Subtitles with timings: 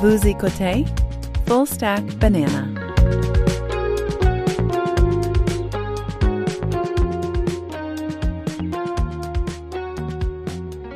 [0.00, 0.84] Vous écoutez
[1.48, 2.68] Full Stack Banana.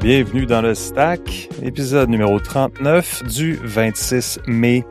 [0.00, 4.84] Bienvenue dans le Stack, épisode numéro 39 du 26 mai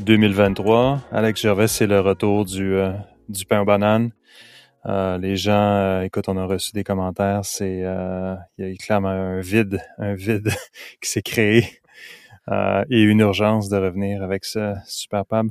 [0.00, 1.02] 2023.
[1.12, 2.90] Alex Gervais, c'est le retour du, euh,
[3.48, 4.10] pain aux bananes.
[4.86, 9.40] Euh, les gens, euh, écoute, on a reçu des commentaires, c'est euh, il clame un
[9.40, 10.50] vide, un vide
[11.00, 11.80] qui s'est créé
[12.50, 15.50] euh, et une urgence de revenir avec ce super pub.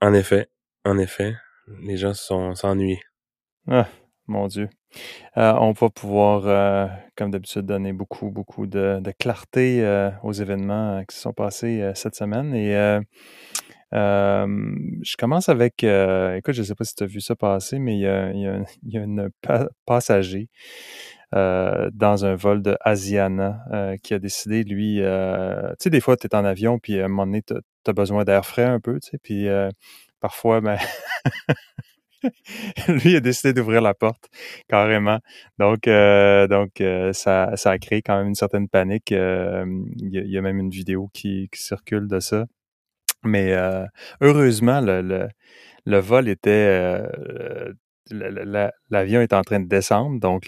[0.00, 0.48] En effet,
[0.84, 1.34] en effet,
[1.82, 3.02] les gens sont s'ennuient.
[3.66, 3.88] Ah,
[4.26, 4.68] mon Dieu.
[5.36, 10.32] Euh, on va pouvoir, euh, comme d'habitude, donner beaucoup, beaucoup de, de clarté euh, aux
[10.32, 12.54] événements qui se sont passés cette semaine.
[12.54, 12.72] Et
[13.92, 17.96] je commence avec, écoute, je ne sais pas si tu as vu ça passer, mais
[17.96, 20.48] il y a, il y a, il y a une pa- passager
[21.34, 26.00] euh, dans un vol de Asiana euh, qui a décidé, lui, euh, tu sais, des
[26.00, 27.54] fois, tu es en avion, puis à un moment donné, tu
[27.86, 29.68] as besoin d'air frais un peu, tu sais, puis euh,
[30.20, 30.78] parfois, ben,
[32.88, 34.28] lui a décidé d'ouvrir la porte
[34.68, 35.18] carrément.
[35.58, 39.12] Donc, euh, donc euh, ça, ça a créé quand même une certaine panique.
[39.12, 39.64] Euh,
[39.96, 42.46] Il y, a- même une vidéo qui, qui circule de ça.
[43.24, 43.86] Mais euh,
[44.22, 45.28] heureusement, le, le,
[45.86, 47.02] le vol était...
[48.10, 50.46] L'avion est en train de descendre, donc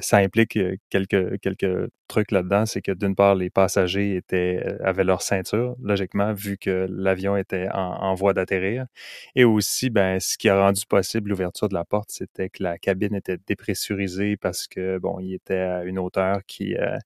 [0.00, 2.64] ça implique euh, quelques, trucs là-dedans.
[2.66, 7.68] C'est que d'une part, les passagers euh, avaient leur ceinture, logiquement, vu que l'avion était
[7.72, 8.86] en, en voie d'atterrir.
[9.34, 12.78] Et aussi, ben, ce qui a rendu possible l'ouverture de la porte, c'était que la
[12.78, 16.96] cabine était dépressurisée parce que, bon, il était à une hauteur qui, euh,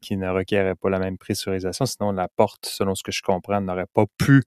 [0.00, 1.86] qui ne requérait pas la même pressurisation.
[1.86, 4.42] Sinon, la porte, selon ce que je comprends, n'aurait pas pu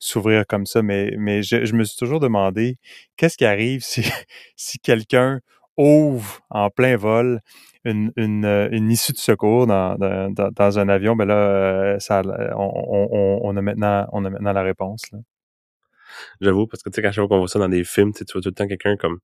[0.00, 0.82] s'ouvrir comme ça.
[0.82, 2.78] Mais, mais je, je me suis toujours demandé,
[3.16, 4.02] qu'est-ce qui arrive si,
[4.56, 5.40] si quelqu'un
[5.76, 7.40] ouvre en plein vol
[7.84, 11.98] une, une, euh, une issue de secours dans, dans, dans- un avion, ben là, euh,
[12.00, 15.02] ça, on, on, on- on a maintenant, on a maintenant la réponse.
[16.40, 18.24] J'avoue, parce que tu sais, quand chaque fois qu'on voit ça dans des films, tu
[18.32, 19.18] vois tout le temps quelqu'un comme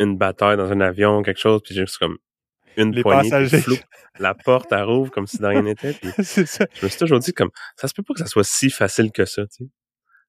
[0.00, 2.18] une bataille dans un avion, quelque chose, puis juste comme
[2.76, 3.60] une Les poignée, passagers.
[3.60, 3.76] flou,
[4.18, 6.66] la porte, elle rouvre comme si de rien n'était, C'est ça.
[6.74, 9.10] je me suis toujours dit comme, ça se peut pas que ça soit si facile
[9.12, 9.70] que ça, tu sais.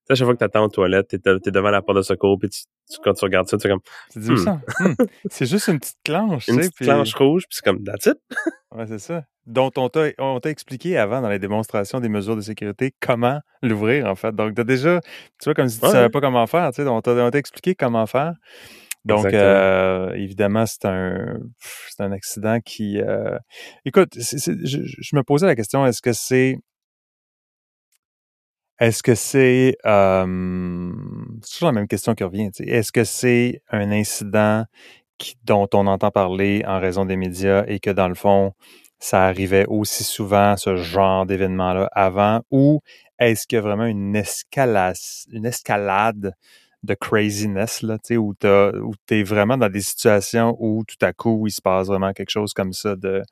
[0.08, 2.48] À chaque fois que t'attends aux toilettes, t'es, t'es devant la porte de secours, puis
[2.48, 3.78] tu, tu- quand tu regardes ça, tu es comme,
[4.16, 4.36] où Hmm.
[4.38, 4.60] ça?
[4.80, 4.94] Hmm.
[5.30, 8.16] C'est juste une petite clanche, une petite puis- planche rouge, puis c'est comme, that's it.
[8.72, 9.24] Ouais, c'est ça.
[9.46, 13.40] Dont on t'a, on t'a expliqué avant dans les démonstrations des mesures de sécurité comment
[13.62, 14.32] l'ouvrir, en fait.
[14.34, 15.00] Donc, t'as déjà,
[15.40, 17.30] tu vois, comme si tu Ouais, savais pas comment faire, tu sais, on t'a, on
[17.30, 18.34] t'a expliqué comment faire.
[19.04, 21.38] Donc, euh, évidemment, c'est un,
[21.88, 23.38] c'est un accident qui, euh,
[23.84, 24.52] écoute, je,
[24.84, 26.58] je me posais la question, est-ce que c'est,
[28.78, 30.92] est-ce que c'est, euh,
[31.42, 32.50] c'est toujours la même question qui revient.
[32.60, 34.64] Est-ce que c'est un incident
[35.18, 38.52] qui- dont on entend parler en raison des médias et que dans le fond,
[38.98, 42.80] ça arrivait aussi souvent, ce genre d'événement-là, avant, ou
[43.18, 44.96] est-ce qu'il y a vraiment une escalade,
[45.32, 46.34] une escalade
[46.82, 51.12] de craziness, là, tu sais, où où t'es vraiment dans des situations où tout à
[51.12, 53.22] coup, il se passe vraiment quelque chose comme ça de,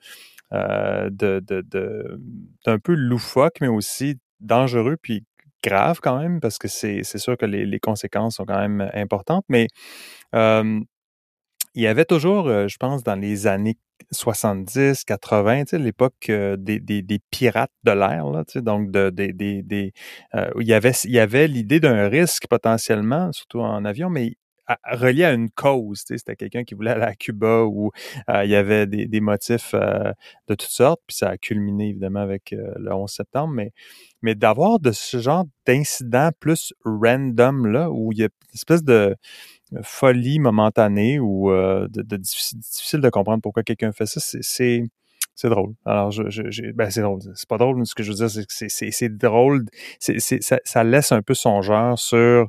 [0.52, 2.20] euh, de, de, de-
[2.66, 5.24] d'un peu loufoque, mais aussi dangereux, puis
[5.64, 8.90] grave quand même, parce que c'est, c'est sûr que les, les conséquences sont quand même
[8.94, 9.68] importantes, mais
[10.34, 10.80] euh,
[11.78, 13.76] il y avait toujours, euh, je pense, dans les années
[14.10, 18.62] 70, 80, tu sais, l'époque euh, des, des, des pirates de l'air, là, tu sais,
[18.62, 19.92] donc de, des, des, des,
[20.34, 24.34] euh, il y avait, il y avait l'idée d'un risque potentiellement, surtout en avion, mais
[24.90, 26.00] relié à une cause.
[26.04, 27.92] tu sais, C'était quelqu'un qui voulait aller à Cuba où
[28.28, 30.14] euh, il y avait des, des motifs de
[30.54, 33.70] toutes sortes, puis ça a culminé évidemment avec le 11 septembre, mais,
[34.20, 38.82] mais d'avoir de ce genre d'incident plus random là, où il y a une espèce
[38.82, 39.14] de
[39.82, 44.42] folie momentanée ou euh, de, de difficile, de comprendre pourquoi quelqu'un fait ça, c'est-
[45.34, 45.74] c'est drôle.
[45.84, 46.22] Alors, je,
[46.72, 47.20] ben c'est drôle.
[47.34, 48.52] C'est pas drôle, mais ce que je veux dire, c'est que
[48.92, 49.66] c'est- drôle.
[50.00, 52.48] C'est- ça, ça laisse un peu songeur sur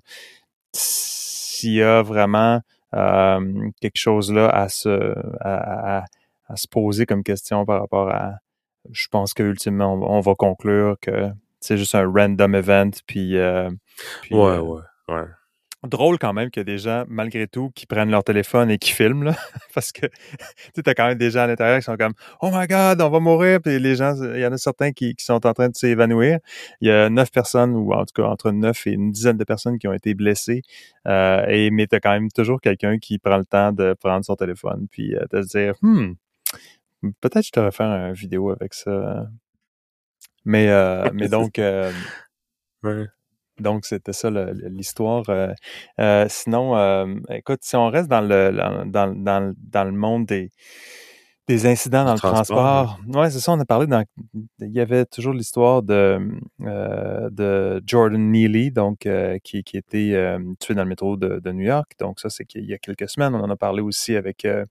[0.74, 2.62] s'il y a vraiment
[2.96, 6.06] euh, quelque chose là à se à, à-
[6.48, 8.36] à se poser comme question par rapport à.
[8.92, 11.30] Je pense que ultimement, on, va- on va conclure que
[11.60, 13.38] c'est juste un random event, puis.
[13.38, 13.70] euh,
[14.24, 15.26] puis, Ouais, euh, ouais, ouais.
[15.88, 18.78] Drôle quand même qu'il y a des gens, malgré tout, qui prennent leur téléphone et
[18.78, 19.36] qui filment, là.
[19.74, 22.68] Parce que, tu sais, quand même des gens à l'intérieur qui sont comme, oh my
[22.68, 23.62] god, on va mourir.
[23.62, 26.40] Puis les gens, il y en a certains qui, qui sont en train de s'évanouir.
[26.82, 29.44] Il y a neuf personnes, ou en tout cas, entre neuf et une dizaine de
[29.44, 30.62] personnes qui ont été blessées.
[31.08, 34.36] Euh, et, mais t'as quand même toujours quelqu'un qui prend le temps de prendre son
[34.36, 36.12] téléphone puis euh, de se dire, hmm,
[37.22, 39.28] peut-être je devrais faire une vidéo avec ça.
[40.46, 41.92] Mais, euh, mais donc, euh,
[42.84, 43.08] Ouais.
[43.60, 45.24] Donc, c'était ça l'histoire.
[45.30, 45.54] Euh,
[46.00, 48.52] euh, sinon, euh, écoute, si on reste dans le
[48.86, 50.50] dans, dans, dans, le monde des
[51.48, 53.20] Des incidents dans le transport, transport.
[53.20, 54.04] Ouais, c'est ça, on a parlé dans.
[54.60, 56.20] Il y avait toujours l'histoire de,
[56.62, 61.52] euh, de Jordan Neely, donc, euh, qui, qui était tué dans le métro de, de
[61.52, 61.94] New York.
[62.00, 63.34] Donc, ça, c'est qu'il y a quelques semaines.
[63.34, 64.64] On en a parlé aussi avec, euh,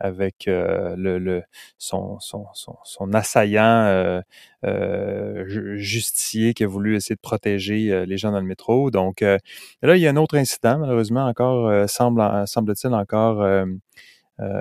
[0.00, 1.42] avec euh, le, le,
[1.78, 4.20] son, son, son, son assaillant euh,
[4.64, 8.90] euh, ju- justicier qui a voulu essayer de protéger euh, les gens dans le métro.
[8.90, 9.38] Donc, euh,
[9.82, 13.44] là, il y a un autre incident, malheureusement, encore, euh, semble, semble-t-il, encore.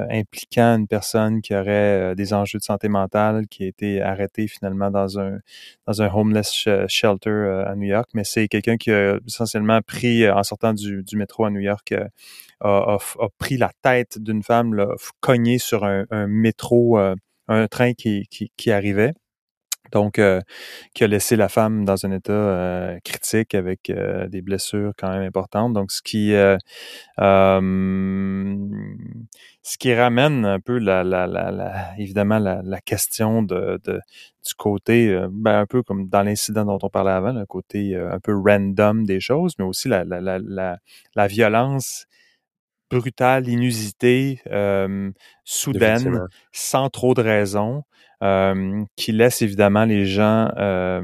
[0.09, 4.91] impliquant une personne qui aurait des enjeux de santé mentale, qui a été arrêtée finalement
[4.91, 5.39] dans un
[5.87, 8.09] dans un homeless sh- shelter à New York.
[8.13, 11.93] Mais c'est quelqu'un qui a essentiellement pris, en sortant du, du métro à New York,
[12.61, 16.99] a, a a pris la tête d'une femme, là, f- cogné sur un, un métro,
[16.99, 17.15] euh,
[17.47, 19.13] un train qui, qui, qui arrivait.
[19.91, 20.41] Donc, euh,
[20.93, 25.09] qui a laissé la femme dans un état euh, critique avec euh, des blessures quand
[25.11, 25.73] même importantes.
[25.73, 26.57] Donc, ce qui, euh,
[27.19, 27.61] euh,
[29.63, 34.01] ce qui ramène un peu la, la, la, la- évidemment la, question de, de-
[34.45, 37.95] du côté, euh, ben, un peu comme dans l'incident dont on parlait avant, le côté
[37.95, 42.05] un peu random des choses, mais aussi la, la violence
[42.89, 45.11] brutale, inusitée, euh,
[45.43, 46.19] soudaine,
[46.51, 47.83] sans trop de raison,
[48.23, 51.01] euh, qui laisse évidemment les gens, euh,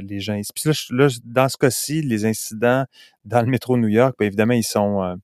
[0.00, 0.38] les gens.
[0.54, 2.84] Puis là, dans ce cas-ci, les incidents
[3.24, 5.14] dans le métro de New York, bien évidemment, ils sont, euh,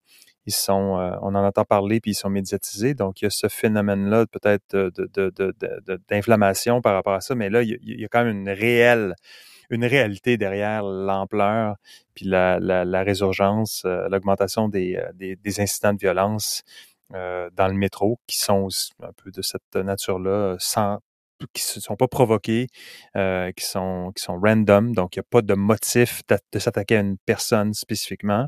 [0.47, 2.95] ils sont, euh, on en entend parler puis ils sont médiatisés.
[2.95, 7.35] Donc il y a ce phénomène-là peut-être de, de, de, d'inflammation par rapport à ça,
[7.35, 9.15] mais là il y a, il y a quand même une réelle,
[9.71, 11.77] une réalité derrière l'ampleur
[12.15, 16.63] puis la, la, la résurgence, euh, l'augmentation des, euh, des, des incidents de violence
[17.15, 18.69] euh, dans le métro qui sont
[19.03, 20.99] un peu de cette nature-là, sans
[21.53, 22.67] qui ne sont pas provoqués,
[23.17, 26.59] euh, qui sont qui sont random, donc il n'y a pas de motif d'a- de
[26.59, 28.47] s'attaquer à une personne spécifiquement.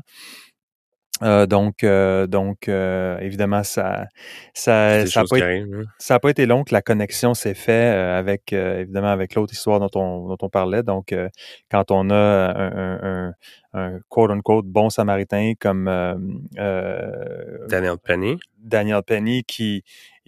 [1.21, 4.05] Euh, donc, euh, donc euh, évidemment, ça,
[4.53, 5.83] ça, ça a choses pas hein.
[6.09, 9.53] n'a pas été long que la connexion s'est faite euh, avec, euh, évidemment, avec l'autre
[9.53, 10.83] histoire dont on, dont on parlait.
[10.83, 11.29] Donc, euh,
[11.69, 13.33] quand on a un, un, un,
[13.73, 16.15] un quote-unquote bon samaritain comme euh,
[16.57, 18.37] euh, Daniel Penny.
[18.57, 19.83] Daniel Penny qui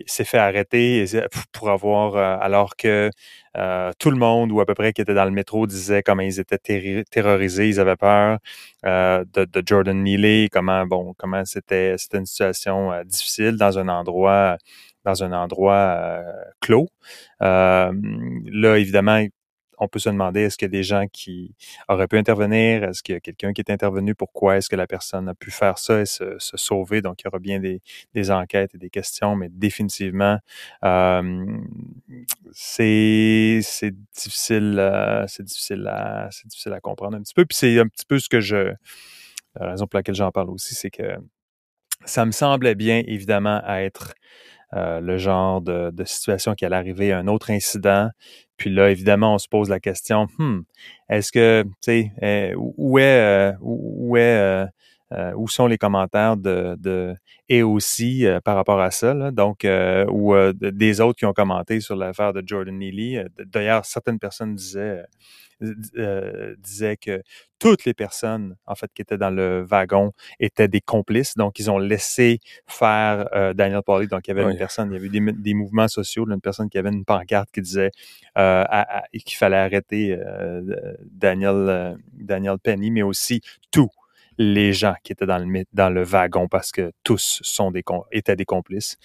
[0.08, 1.06] s'est fait arrêter
[1.52, 3.10] pour avoir, euh, alors que
[3.58, 6.22] euh, tout le monde, ou à peu près qui était dans le métro, disait comment
[6.22, 8.40] ils étaient terrorisés, ils avaient peur
[8.86, 14.58] euh, de, Jordan Neely, comment bon, comment c'était c'était une situation difficile dans un endroit
[15.04, 16.22] dans un endroit
[16.62, 16.88] clos.
[17.40, 17.92] Là,
[18.78, 19.26] évidemment,
[19.82, 21.56] on peut se demander est-ce qu'il y a des gens qui
[21.90, 24.86] auraient pu intervenir, est-ce qu'il y a quelqu'un qui est intervenu, pourquoi est-ce que la
[24.86, 27.02] personne a pu faire ça et se, sauver?
[27.02, 30.38] Donc, il y aura bien des, enquêtes et des questions, mais définitivement,
[30.86, 31.46] euh,
[32.52, 37.46] c'est c'est difficile, euh, c'est difficile à c'est difficile à comprendre un petit peu.
[37.46, 38.74] Puis c'est un petit peu ce que je
[39.60, 41.18] la raison pour laquelle j'en parle aussi, c'est que
[42.06, 44.14] ça me semblait bien, évidemment, à être
[44.76, 48.10] euh, le genre de, situation qui allait arriver, un autre incident.
[48.58, 50.62] Puis là, évidemment, on se pose la question, hmm,
[51.10, 54.66] est-ce que, tu sais, euh, où est, euh, où est,
[55.14, 57.16] euh, où sont les commentaires de, de
[57.50, 61.18] et aussi euh, par rapport à ça, là, donc euh, ou euh, de- des autres
[61.20, 63.18] qui ont commenté sur l'affaire de Jordan Neely.
[63.18, 65.04] Euh, D'ailleurs, certaines personnes disaient
[65.98, 67.22] euh, disaient que
[67.60, 71.70] toutes les personnes en fait qui étaient dans le wagon étaient des complices, donc ils
[71.70, 74.08] ont laissé faire euh, Daniel Pauly.
[74.08, 74.54] Donc il y avait Oui.
[74.54, 77.52] une personne, il y avait des, des mouvements sociaux, une personne qui avait une pancarte
[77.52, 77.92] qui disait
[78.38, 78.64] euh,
[79.26, 80.62] qu'il fallait arrêter euh,
[81.12, 83.42] Daniel Daniel Penny, mais aussi
[83.72, 83.90] tous
[84.38, 88.36] les gens qui étaient dans le dans le wagon parce que tous sont des étaient
[88.36, 88.98] des complices.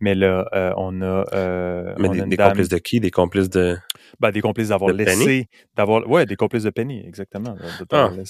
[0.00, 2.78] Mais là, euh, on a, euh, Mais on a des, une des dame- complices de
[2.78, 2.98] qui?
[2.98, 3.78] Des complices de...
[4.18, 7.52] ben, des complices d'avoir de laissé, d'avoir, ouais, des complices de Penny, exactement.
[7.54, 8.24] de- de Ah, ouais.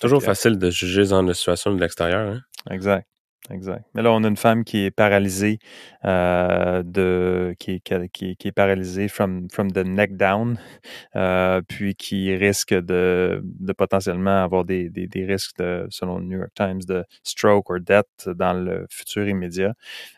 [0.00, 2.28] Toujours que, facile de juger dans la situation de l'extérieur.
[2.32, 2.40] Hein?
[2.70, 3.06] Exact.
[3.50, 3.84] Exact.
[3.94, 5.58] Mais là, on a une femme qui est paralysée,
[6.04, 10.58] euh, de, qui, est- qui, est- paralysée from, from the neck down,
[11.16, 16.24] euh, puis qui risque de, de potentiellement avoir des, des, des risques, de, selon le
[16.26, 19.74] New York Times, de stroke or death dans le futur immédiat,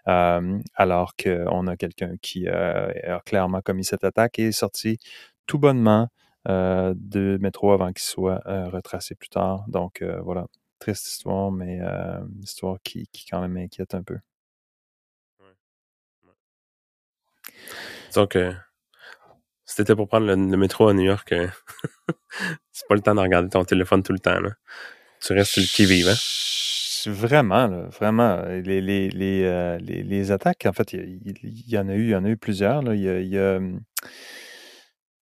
[0.09, 4.99] euh, alors qu'on a quelqu'un qui euh, a clairement commis cette attaque et est sorti
[5.47, 6.09] tout bonnement
[6.47, 9.65] de métro avant qu'il soit retracé plus tard.
[9.69, 10.47] Donc, voilà
[10.85, 14.19] triste histoire, mais euh, une histoire qui, qui quand même m'inquiète un peu.
[18.15, 18.53] Donc, euh,
[19.65, 21.49] si t'étais pour prendre le, le métro à New York, euh,
[22.73, 24.39] c'est pas le temps de regarder ton téléphone tout le temps.
[24.39, 24.51] Là.
[25.21, 26.09] Tu restes sur le qui-vive.
[26.09, 27.11] Hein?
[27.11, 28.43] Vraiment, là, vraiment.
[28.47, 31.21] Les, les, les, euh, les, les attaques, en fait, il
[31.67, 32.83] y, en a eu, il y en a eu plusieurs.
[32.83, 32.95] Là.
[32.95, 33.59] Il, y a, il y a,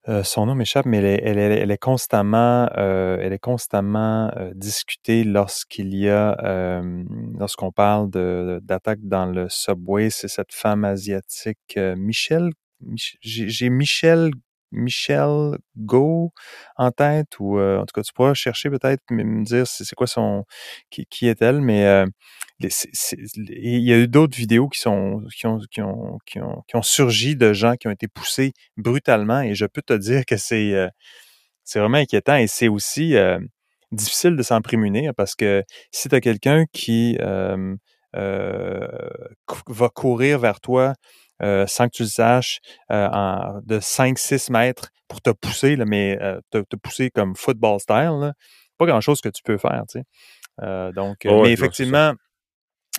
[0.10, 4.32] Euh, son nom m'échappe, mais elle est, est, elle est constamment, euh, elle est constamment
[4.36, 6.82] euh, discutée lorsqu'il y a,
[7.38, 10.10] lorsqu'on parle d'attaque dans le subway.
[10.10, 12.50] C'est cette femme asiatique, Michelle.
[12.84, 14.32] Mich- J'ai j'ai Michelle,
[14.72, 16.32] Michelle Go
[16.78, 19.96] en tête, ou euh, en tout cas, tu pourras chercher peut-être, mais me dire c'est
[19.96, 20.46] quoi son,
[20.90, 22.06] qui, qui est-elle, mais euh,
[22.60, 26.76] il y a eu d'autres vidéos qui sont, qui ont, qui ont, qui ont, qui
[26.76, 30.38] ont surgi de gens qui ont été poussés brutalement et je peux te dire que
[30.38, 30.88] c'est euh,
[31.64, 33.40] c'est vraiment inquiétant et c'est aussi euh,
[33.92, 37.76] difficile de s'en prémunir parce que si tu as quelqu'un qui euh,
[38.16, 38.88] euh,
[39.68, 40.94] va courir vers toi
[41.42, 42.60] euh, sans que tu le saches
[42.92, 47.36] euh, en- de 5-6 mètres pour te pousser, là, mais euh, te, te pousser comme
[47.36, 48.34] football style, là,
[48.78, 49.84] pas grand-chose que tu peux faire.
[49.90, 50.92] Tu sais.
[50.94, 52.14] Donc, Oh, mais effectivement,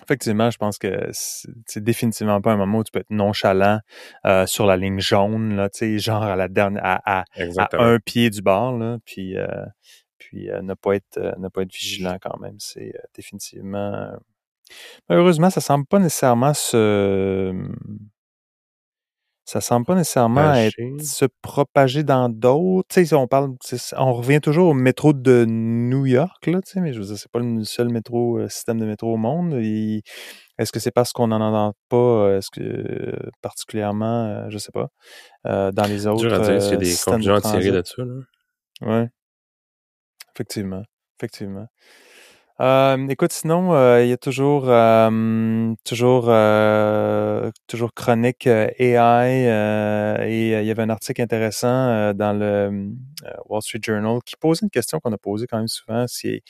[0.01, 3.79] Effectivement, je pense que c'est définitivement pas un moment où tu peux être nonchalant
[4.25, 7.23] euh, sur la ligne jaune, là, tu sais, genre à la dernière, à, à, à
[7.35, 7.83] Exactement.
[7.83, 9.47] un pied du bord, là, puis, euh,
[10.17, 14.11] puis euh, ne pas être, ne pas être vigilant quand même, c'est définitivement.
[15.07, 17.53] Malheureusement, ça semble pas nécessairement se,
[19.45, 20.73] ça semble pas nécessairement être
[21.03, 22.87] se propager dans d'autres.
[22.89, 26.59] Tu sais, si on parle, c'est- on revient toujours au métro de New York, là,
[26.77, 29.53] mais je veux dire, c'est pas le seul métro, euh, système de métro au monde.
[29.55, 34.57] Est-ce que c'est parce qu'on n'en entend pas, euh, est-ce que euh, particulièrement, euh, je
[34.57, 34.87] sais pas,
[35.47, 37.41] euh, dans les autres Dur à dire s'il y a euh, des de conclusions à
[37.41, 37.73] tirer transit?
[37.73, 38.03] de ça.
[38.05, 38.21] Là.
[38.81, 39.09] Ouais,
[40.35, 40.83] effectivement,
[41.19, 41.67] effectivement.
[42.63, 46.29] Euh, écoute, sinon, euh, il y a toujours, euh, toujours,
[47.67, 49.47] toujours chronique AI
[50.29, 52.91] et il y avait un article intéressant dans le
[53.49, 56.41] Wall Street Journal qui posait une question qu'on a posée quand même souvent, c'est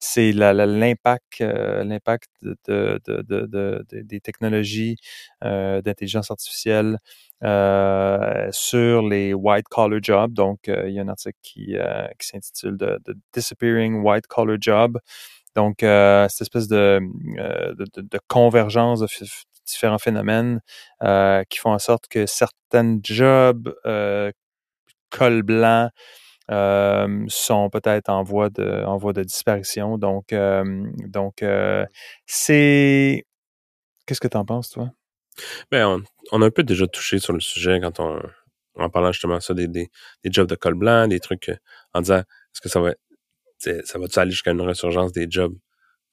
[0.00, 4.96] c'est l'impact, l'impact de, de, de, de- de- de- des technologies
[5.42, 6.98] d'intelligence artificielle
[8.52, 10.32] sur les white collar jobs.
[10.32, 11.76] Donc, il y a un article qui,
[12.18, 14.98] qui s'intitule The Disappearing White Collar Job.
[15.54, 17.00] Donc, euh, cette espèce de,
[17.38, 17.74] euh,
[18.28, 19.08] convergence de
[19.66, 20.60] différents phénomènes
[21.02, 23.74] euh, qui font en sorte que certains jobs
[25.10, 25.90] col blanc
[26.48, 29.98] sont peut-être en voie de disparition.
[29.98, 31.44] Donc, donc
[32.26, 33.24] c'est
[34.06, 34.90] qu'est-ce que tu en penses, toi?
[35.70, 36.02] Ben,
[36.32, 38.20] on, a un peu déjà touché sur le sujet quand on,
[38.76, 39.88] en parlant justement ça, des, des,
[40.24, 41.50] jobs de col blanc, des trucs
[41.94, 43.07] en disant est-ce que ça va t'sais,
[43.58, 45.56] ça va-tu aller jusqu'à une résurgence des jobs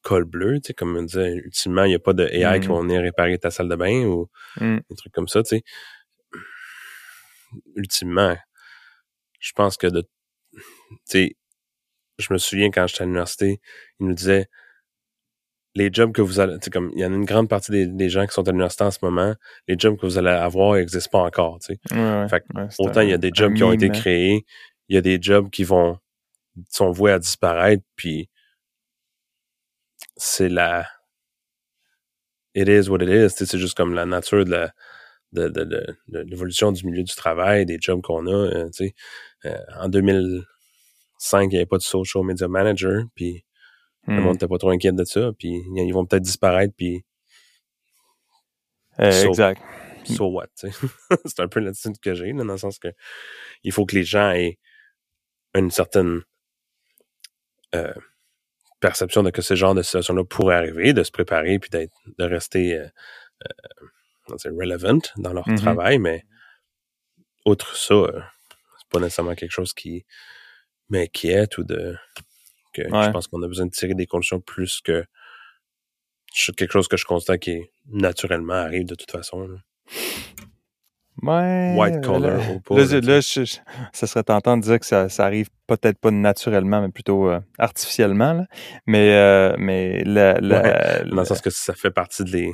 [0.02, 2.68] col bleu, tu sais, comme on disait, ultimement, il n'y a pas de AI qui
[2.68, 2.72] Mm.
[2.72, 4.30] vont venir réparer ta salle de bain ou
[4.62, 4.78] Mm.
[4.90, 5.64] des trucs comme ça, tu sais.
[7.76, 8.36] Ultimement,
[9.40, 10.02] je pense que de,
[10.52, 10.60] tu
[11.06, 11.36] sais,
[12.20, 13.60] je me souviens quand j'étais à l'université,
[14.00, 14.48] ils nous disaient
[15.74, 17.72] les jobs que vous allez, tu sais, comme il y en a une grande partie
[17.72, 19.36] des, des gens qui sont à l'université en ce moment,
[19.68, 21.80] les jobs que vous allez avoir n'existent pas encore, tu sais.
[21.92, 23.90] Ouais, ouais, Fait que ouais, Autant il y a des jobs qui ont été hein.
[23.90, 24.46] créés,
[24.88, 25.98] il y a des jobs qui vont
[26.70, 28.30] sont voués à disparaître, puis
[30.18, 30.88] c'est la
[32.54, 34.74] it is what it is, tu sais, c'est juste comme la nature de la
[35.34, 38.88] de, de, de, de l'évolution du milieu du travail, des jobs qu'on a, euh, tu
[38.88, 38.96] sais.
[39.46, 43.44] Euh, en 2005, il n'y avait pas de social media manager, puis
[44.08, 44.20] le Mm.
[44.22, 47.04] monde n'était pas trop inquiet de ça, puis ils vont peut-être disparaître, puis
[49.00, 49.62] Euh, So- exact.
[50.06, 50.88] so what, tu sais?
[51.26, 52.88] c'est un peu l'attitude que j'ai, là, dans le sens que
[53.64, 54.58] il faut que les gens aient
[55.54, 56.22] une certaine
[57.76, 57.94] euh,
[58.80, 62.24] perception de que ce genre de situation-là pourrait arriver, de se préparer, puis d'être, de
[62.26, 62.88] rester euh,
[64.30, 65.58] euh, relevant dans leur Mhm.
[65.58, 66.24] travail, mais
[67.46, 67.96] outre ça,
[68.80, 70.06] c'est pas nécessairement quelque chose qui
[70.90, 71.96] m'inquiète ou de
[72.74, 73.06] que Ouais.
[73.06, 75.06] je pense qu'on a besoin de tirer des conclusions plus que
[76.58, 79.48] quelque chose que je constate qui naturellement arrive de toute façon.
[79.48, 79.58] là.
[81.26, 81.76] Ouais.
[81.78, 83.58] White collar là, là, je- je-
[83.94, 87.40] ça serait tentant de dire que ça, ça arrive peut-être pas naturellement, mais plutôt euh,
[87.58, 88.34] artificiellement.
[88.34, 88.46] là.
[88.86, 92.54] Mais, euh, mais la, la- Dans le sens que ça fait partie de les-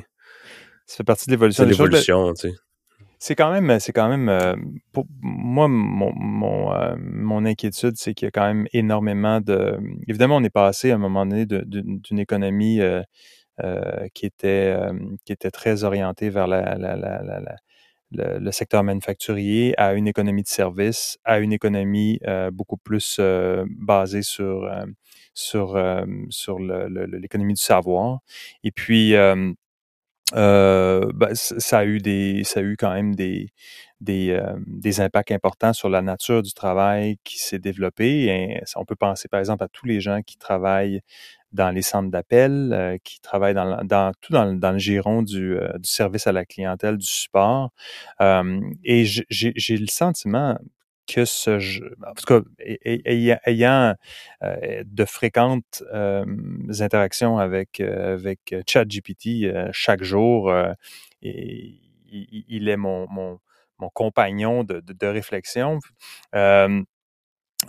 [0.86, 2.54] ça fait partie de l'évolution c'est l'évolution, tu sais.
[3.18, 4.56] C'est quand même, c'est quand même, euh,
[4.92, 9.78] pour moi, mon, mon, euh, mon inquiétude, c'est qu'il y a quand même énormément de.
[10.08, 13.02] Évidemment, on est passé à un moment donné d'une économie euh,
[14.14, 14.74] qui était
[15.24, 17.56] qui était très orientée vers la, la, la, la- la-
[18.12, 23.64] le, secteur manufacturier à une économie de service, à une économie euh, beaucoup plus euh,
[23.70, 24.84] basée sur euh,
[25.34, 25.80] sur
[26.28, 28.20] sur l'économie du savoir.
[28.64, 29.14] Et puis
[30.32, 33.50] ben, ça a eu des, ça a eu quand même des,
[34.00, 38.60] des, impacts importants sur la nature du travail qui s'est développé.
[38.76, 41.00] On peut penser par exemple à tous les gens qui travaillent
[41.52, 45.22] dans les centres d'appel, euh, qui travaillent dans, dans tout dans, le- dans le giron
[45.22, 47.70] du, euh, du service à la clientèle, du support.
[48.20, 50.58] Euh, et j'ai le sentiment
[51.06, 52.40] que ce jeu, en tout cas,
[53.46, 53.94] ayant,
[54.42, 55.82] de fréquentes
[56.80, 60.52] interactions avec, avec ChatGPT chaque jour,
[61.22, 61.74] et,
[62.10, 63.38] il, est mon, mon,
[63.78, 65.78] mon compagnon de, de, de réflexion.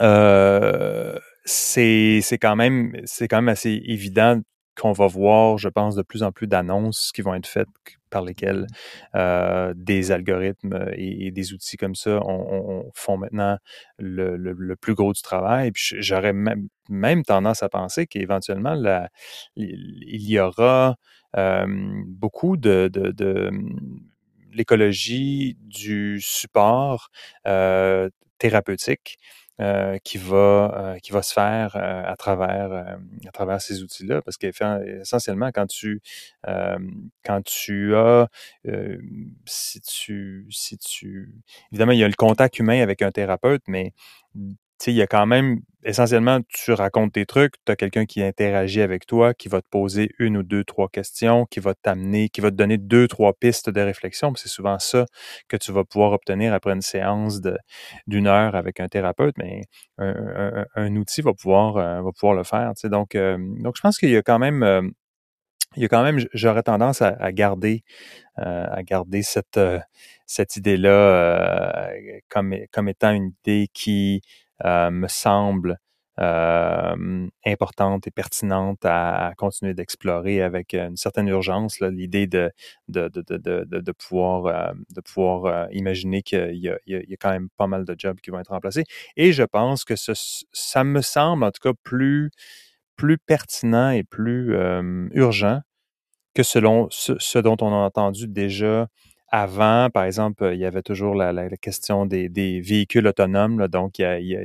[0.01, 4.41] Euh, c'est quand même c'est quand même assez évident
[4.75, 7.67] qu'on va voir, je pense, de plus en plus d'annonces qui vont être faites
[8.09, 8.67] par lesquelles
[9.15, 13.57] euh, des algorithmes et, des outils comme ça on, font maintenant
[13.99, 15.71] le, le, plus gros du travail.
[15.71, 18.75] Puis j'aurais même, même, tendance à penser qu'éventuellement,
[19.55, 20.95] il y aura
[21.35, 21.65] euh,
[22.07, 23.51] beaucoup de, de, de
[24.53, 27.09] l'écologie du support
[27.47, 29.17] euh, thérapeutique
[29.61, 34.21] euh, qui va euh, qui va se faire euh, à travers à travers ces outils-là.
[34.23, 36.01] Parce qu'essentiellement quand tu
[37.23, 38.27] quand tu as
[39.45, 41.29] si tu si tu
[41.71, 43.93] évidemment il y a le contact humain avec un thérapeute mais
[44.91, 48.81] il y a quand même, essentiellement, tu racontes tes trucs, tu as quelqu'un qui interagit
[48.81, 52.41] avec toi, qui va te poser une ou deux, trois questions, qui va t'amener, qui
[52.41, 54.33] va te donner deux, trois pistes de réflexion.
[54.35, 55.05] C'est souvent ça
[55.47, 57.41] que tu vas pouvoir obtenir après une séance
[58.07, 59.61] d'une heure avec un thérapeute, mais
[59.97, 62.71] un, outil va pouvoir, euh, va pouvoir le faire.
[62.85, 64.63] Donc, euh, donc, je pense qu'il y a quand même...
[64.63, 64.81] Euh,
[65.75, 67.83] il y a quand même, j'aurais tendance à, garder,
[69.23, 71.89] cette, idée-là
[72.29, 72.53] comme,
[72.87, 74.21] étant une idée qui
[74.63, 75.77] me semble
[76.19, 81.79] euh, importante et pertinente à, continuer d'explorer avec une certaine urgence.
[81.79, 82.51] L'idée de
[82.87, 87.49] de, de, de, de, pouvoir, euh, de pouvoir imaginer qu'il y, y, a quand même
[87.57, 88.83] pas mal de jobs qui vont être remplacés.
[89.17, 92.29] Et je pense que ça me semble en tout cas plus,
[92.95, 94.55] plus pertinent et plus
[95.13, 95.61] urgent
[96.35, 98.87] que selon ce, dont on a entendu déjà
[99.35, 102.29] avant, par exemple, il y avait toujours la, question des,
[102.61, 103.67] véhicules autonomes.
[103.67, 103.95] donc,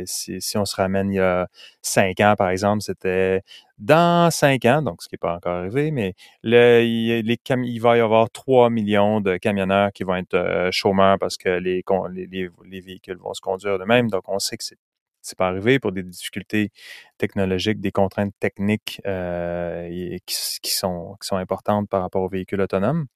[0.06, 1.46] si, on se ramène il y a
[1.82, 3.42] cinq ans, par exemple, c'était
[3.76, 8.30] dans cinq ans, donc ce qui n'est pas encore arrivé, mais il, va y avoir
[8.30, 13.18] 3 millions de camionneurs qui vont être euh, chômeurs parce que les, les, les, véhicules
[13.18, 14.08] vont se conduire de même.
[14.08, 14.78] Donc, on sait que c'est
[15.20, 16.70] c'est pas arrivé pour des difficultés
[17.18, 23.06] technologiques, des contraintes techniques euh, qui sont importantes par rapport aux véhicules autonomes.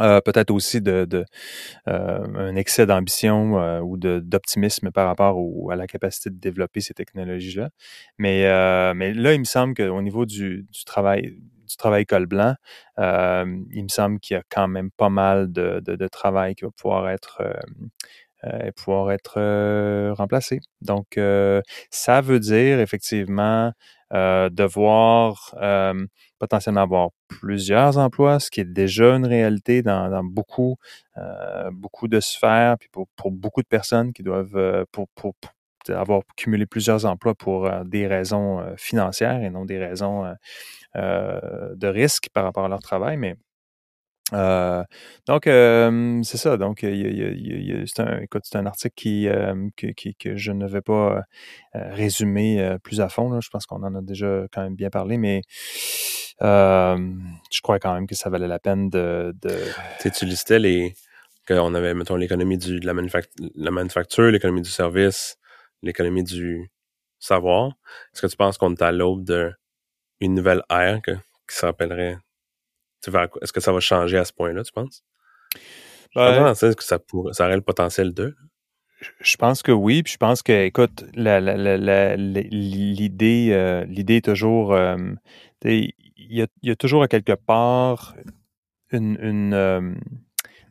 [0.00, 1.24] Euh, peut-être aussi de, de
[1.88, 6.80] euh, un excès d'ambition euh, ou d'optimisme par rapport au, à la capacité de développer
[6.80, 7.70] ces technologies-là.
[8.18, 8.42] Mais,
[8.94, 11.36] mais là, il me semble qu'au niveau du, du travail
[11.68, 12.54] du travail col blanc,
[12.98, 16.64] il me semble qu'il y a quand même pas mal de, de, de travail qui
[16.64, 17.42] va pouvoir être
[18.76, 20.60] pouvoir être remplacé.
[20.80, 21.18] Donc,
[21.90, 23.72] ça veut dire effectivement
[24.14, 25.54] euh, devoir
[26.38, 30.76] potentiellement avoir plusieurs emplois, ce qui est déjà une réalité dans, beaucoup,
[31.16, 35.34] euh, beaucoup de sphères, puis pour, beaucoup de personnes qui doivent, euh, pour, pour,
[35.88, 40.34] avoir cumulé plusieurs emplois pour euh, des raisons financières et non des raisons
[40.94, 43.36] de risque par rapport à leur travail, mais
[44.30, 46.58] donc, c'est ça.
[46.58, 51.22] Donc, c'est un, c'est un article qui, que je ne vais pas
[51.72, 53.40] résumer plus à fond.
[53.40, 55.40] Je pense qu'on en a déjà quand même bien parlé, mais
[56.40, 59.34] je crois quand même que ça valait la peine de.
[59.42, 60.10] de...
[60.10, 60.94] Tu listais les.
[61.46, 62.92] qu'on avait, mettons, l'économie de la,
[63.54, 65.38] la manufacture, l'économie du service,
[65.82, 66.70] l'économie du
[67.18, 67.72] savoir.
[68.12, 71.12] Est-ce que tu penses qu'on est à l'aube d'une nouvelle ère qui
[71.48, 72.18] s'appellerait
[73.06, 75.04] est-ce que ça va changer à ce point-là, tu penses?
[76.14, 78.34] Ben, est-ce que ça, pourrait, ça aurait le potentiel de?
[79.20, 81.50] Je pense que oui, puis je pense que, écoute, l'idée,
[83.52, 84.96] euh, l'idée est toujours, euh,
[86.18, 88.16] il y a, y a, toujours à quelque part
[88.90, 89.94] une, une euh,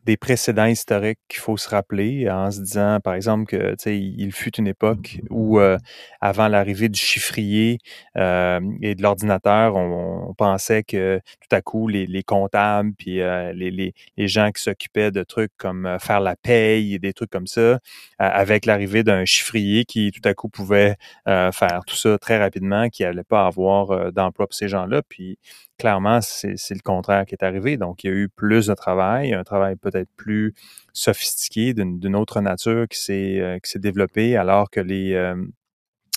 [0.07, 4.55] des précédents historiques qu'il faut se rappeler en se disant, par exemple, que il fut
[4.55, 5.77] une époque où, euh,
[6.21, 7.79] avant l'arrivée du chiffrier
[8.15, 13.51] euh, et de l'ordinateur, on, pensait que tout à coup, les, les comptables puis euh,
[13.53, 17.47] les, les, gens qui s'occupaient de trucs comme faire la paye et des trucs comme
[17.47, 17.79] ça,
[18.19, 23.03] avec l'arrivée d'un chiffrier qui tout à coup pouvait faire tout ça très rapidement, qui
[23.03, 25.01] allait pas avoir d'emploi pour ces gens-là.
[25.09, 25.37] Puis
[25.77, 27.77] clairement, c'est le contraire qui est arrivé.
[27.77, 30.53] Donc, il y a eu plus de travail, un travail peut-être plus
[30.93, 35.35] sophistiqué, d'une autre nature qui s'est euh, qui s'est développé, alors que les euh,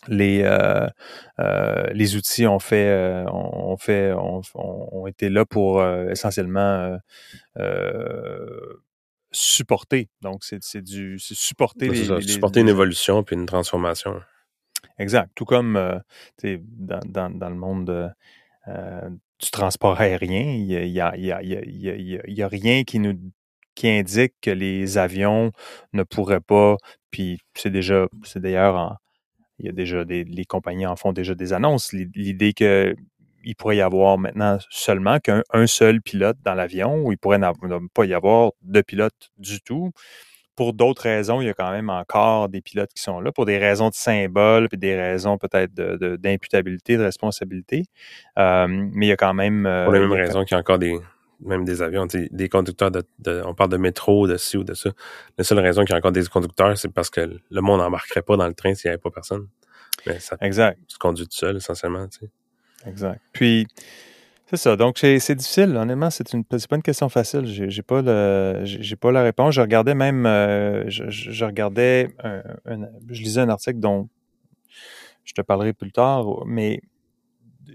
[0.08, 0.88] les euh,
[1.92, 6.98] les outils ont fait ont fait ont, été là pour essentiellement
[9.32, 10.08] supporter.
[10.22, 14.20] Donc, c'est du supporter les, supporter une évolution puis une transformation.
[14.98, 15.30] Exact.
[15.34, 15.74] Tout comme
[16.42, 18.14] dans, dans, dans, le monde
[19.42, 20.42] du transport aérien.
[20.42, 23.14] Il n'y a, rien qui nous
[23.74, 25.52] qui indique que les avions
[25.92, 26.76] ne pourraient pas,
[27.10, 28.98] puis c'est déjà, c'est d'ailleurs,
[29.58, 31.92] il y a déjà des, les compagnies en font déjà des annonces.
[31.92, 32.94] L'idée que
[33.44, 37.88] il pourrait y avoir maintenant seulement qu'un seul pilote dans l'avion, ou il pourrait ne
[37.88, 39.92] pas y avoir de pilote du tout.
[40.56, 43.46] Pour d'autres raisons, il y a quand même encore des pilotes qui sont là, pour
[43.46, 47.84] des raisons de symbole, puis des raisons peut-être d'imputabilité, de, responsabilité.
[48.38, 49.66] Euh, mais il y a quand même...
[49.66, 50.98] Euh, pour les mêmes raisons qu'il y a encore des,
[51.40, 53.04] même des avions, des conducteurs de,
[53.44, 54.90] on parle de métro, de ci ou de ça.
[55.38, 58.22] La seule raison qu'il y a encore des conducteurs, c'est parce que le monde n'embarquerait
[58.22, 59.48] pas dans le train s'il n'y avait pas personne.
[60.06, 60.78] Mais ça exact.
[60.88, 62.06] se conduit tout seul, essentiellement.
[62.08, 62.88] Tu sais.
[62.88, 63.20] Exact.
[63.32, 63.66] Puis,
[64.50, 64.74] c'est ça.
[64.74, 65.76] Donc, c'est difficile.
[65.76, 67.46] Honnêtement, c'est une, pas une question facile.
[67.46, 69.54] J'ai pas le, j'ai pas la réponse.
[69.54, 72.12] Je regardais même, euh, je, regardais,
[72.66, 74.08] je lisais un article dont
[75.24, 76.80] je te parlerai plus tard, mais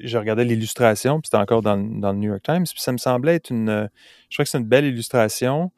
[0.01, 2.97] je regardais l'illustration, puis c'était encore dans, dans, le New York Times, puis ça me
[2.97, 3.89] semblait être une,
[4.29, 5.71] je crois que c'est une belle illustration.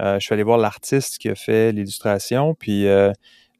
[0.00, 3.10] Euh, je suis allé voir l'artiste qui a fait l'illustration, puis euh,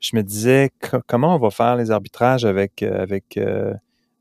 [0.01, 0.71] je me disais
[1.07, 3.39] comment on va faire les arbitrages avec avec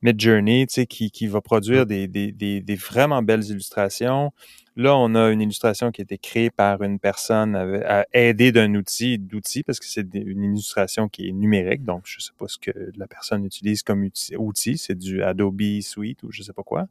[0.01, 4.31] Midjourney, tu sais, qui, qui va produire des, des, des, des, vraiment belles illustrations.
[4.75, 8.73] Là, on a une illustration qui a été créée par une personne à, aider d'un
[8.75, 12.57] outil, d'outil, parce que c'est une illustration qui est numérique, donc je sais pas ce
[12.57, 16.87] que la personne utilise comme outil, c'est du Adobe Suite ou je sais pas quoi.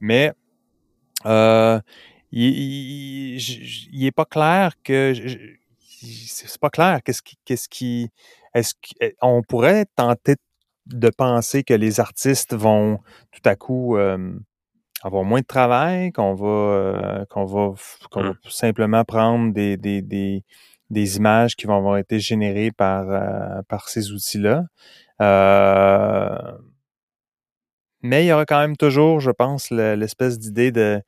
[0.00, 0.32] Mais
[1.24, 1.80] euh,
[2.32, 5.14] il, il, est pas clair que
[6.02, 8.10] c'est pas clair qu'est-ce qui qu'est-ce qui
[8.54, 8.74] est-ce
[9.18, 10.40] qu'on pourrait tenter de
[11.16, 12.98] penser que les artistes vont
[13.32, 13.96] tout à coup
[15.02, 17.74] avoir moins de travail, qu'on va euh, qu'on va
[18.10, 18.38] qu'on va mmh.
[18.48, 20.44] simplement prendre des, des, des,
[20.90, 24.64] des, images qui vont avoir été générées par euh, par ces outils-là.
[25.22, 26.52] Euh,
[28.02, 31.00] mais il y aura quand même toujours, je pense, l'espèce d'idée de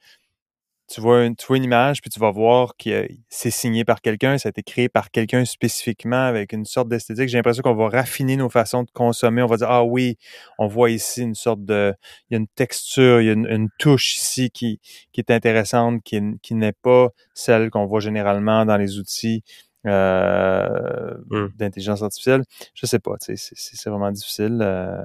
[0.89, 4.01] tu vois, une, tu vois une image, puis tu vas voir que c'est signé par
[4.01, 7.29] quelqu'un, ça a été créé par quelqu'un spécifiquement avec une sorte d'esthétique.
[7.29, 9.43] J'ai l'impression qu'on va raffiner nos façons de consommer.
[9.43, 10.17] On va dire, ah oui,
[10.59, 11.95] on voit ici une sorte de...
[12.31, 14.81] Il y a une texture, il y a une, touche ici qui,
[15.13, 19.45] qui est intéressante, qui, qui n'est pas celle qu'on voit généralement dans les outils
[19.87, 21.49] euh, mmh.
[21.57, 22.45] d'intelligence artificielle.
[22.75, 24.59] Je sais pas, c'est vraiment difficile.
[24.63, 25.03] Euh,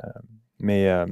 [0.59, 0.87] mais...
[0.87, 1.05] Euh,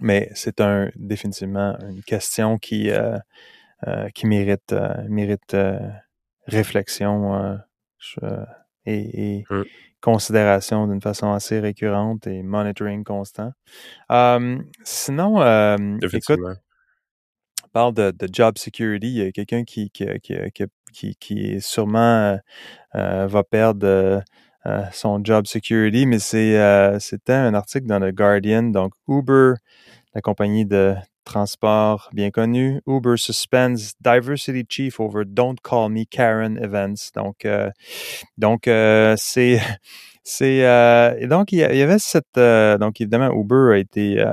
[0.00, 3.18] mais c'est un définitivement une question qui euh,
[3.86, 5.56] euh, qui mérite euh, mérite
[6.46, 7.58] réflexion
[8.86, 9.62] et, mmh.
[10.00, 13.52] considération d'une façon assez récurrente et monitoring constant.
[14.84, 15.40] sinon,
[16.02, 16.40] écoute,
[17.64, 19.06] on parle de, job security.
[19.06, 20.06] Il y a quelqu'un qui qui,
[20.92, 22.38] qui, qui, est sûrement
[22.92, 24.22] va perdre
[24.92, 26.58] son job security, mais c'est
[27.00, 28.64] c'était un article dans le Guardian.
[28.64, 29.54] Donc Uber,
[30.14, 36.58] la compagnie de transport bien connue, Uber suspends diversity chief over Don't Call Me Karen
[36.58, 37.10] events.
[37.14, 37.46] Donc
[38.38, 39.60] donc c'est
[40.24, 44.24] c'est et donc il y, avait cette donc évidemment Uber a été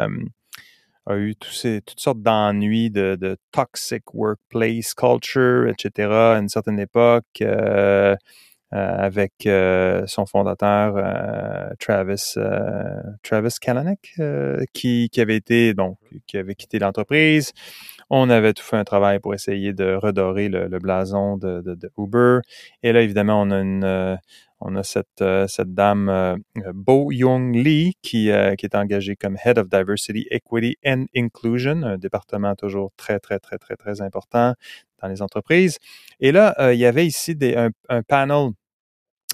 [1.07, 6.35] a eu ces, toutes sortes d'ennuis de, de, toxic workplace culture, etc.
[6.35, 7.41] à une certaine époque.
[8.73, 12.35] Euh, avec euh, son fondateur euh, Travis
[13.21, 14.15] Travis Kalanick
[14.71, 17.51] qui, qui avait été donc qui avait quitté l'entreprise.
[18.09, 21.91] On avait tout fait un travail pour essayer de redorer le, blason de, de, de,
[21.97, 22.39] Uber.
[22.81, 24.19] Et là, évidemment, on a une
[24.61, 26.37] on a cette, cette dame
[26.73, 31.97] Bo Young Lee qui, qui est engagée comme Head of Diversity, Equity and Inclusion, un
[31.97, 34.53] département toujours très, très, très, très, très important
[35.01, 35.77] dans les entreprises.
[36.19, 38.51] Et là, il y avait ici des, un, un panel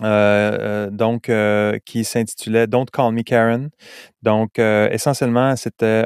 [0.04, 0.58] euh,
[0.88, 3.70] euh, donc euh, qui s'intitulait Don't Call Me Karen.
[4.22, 6.06] Donc essentiellement c'était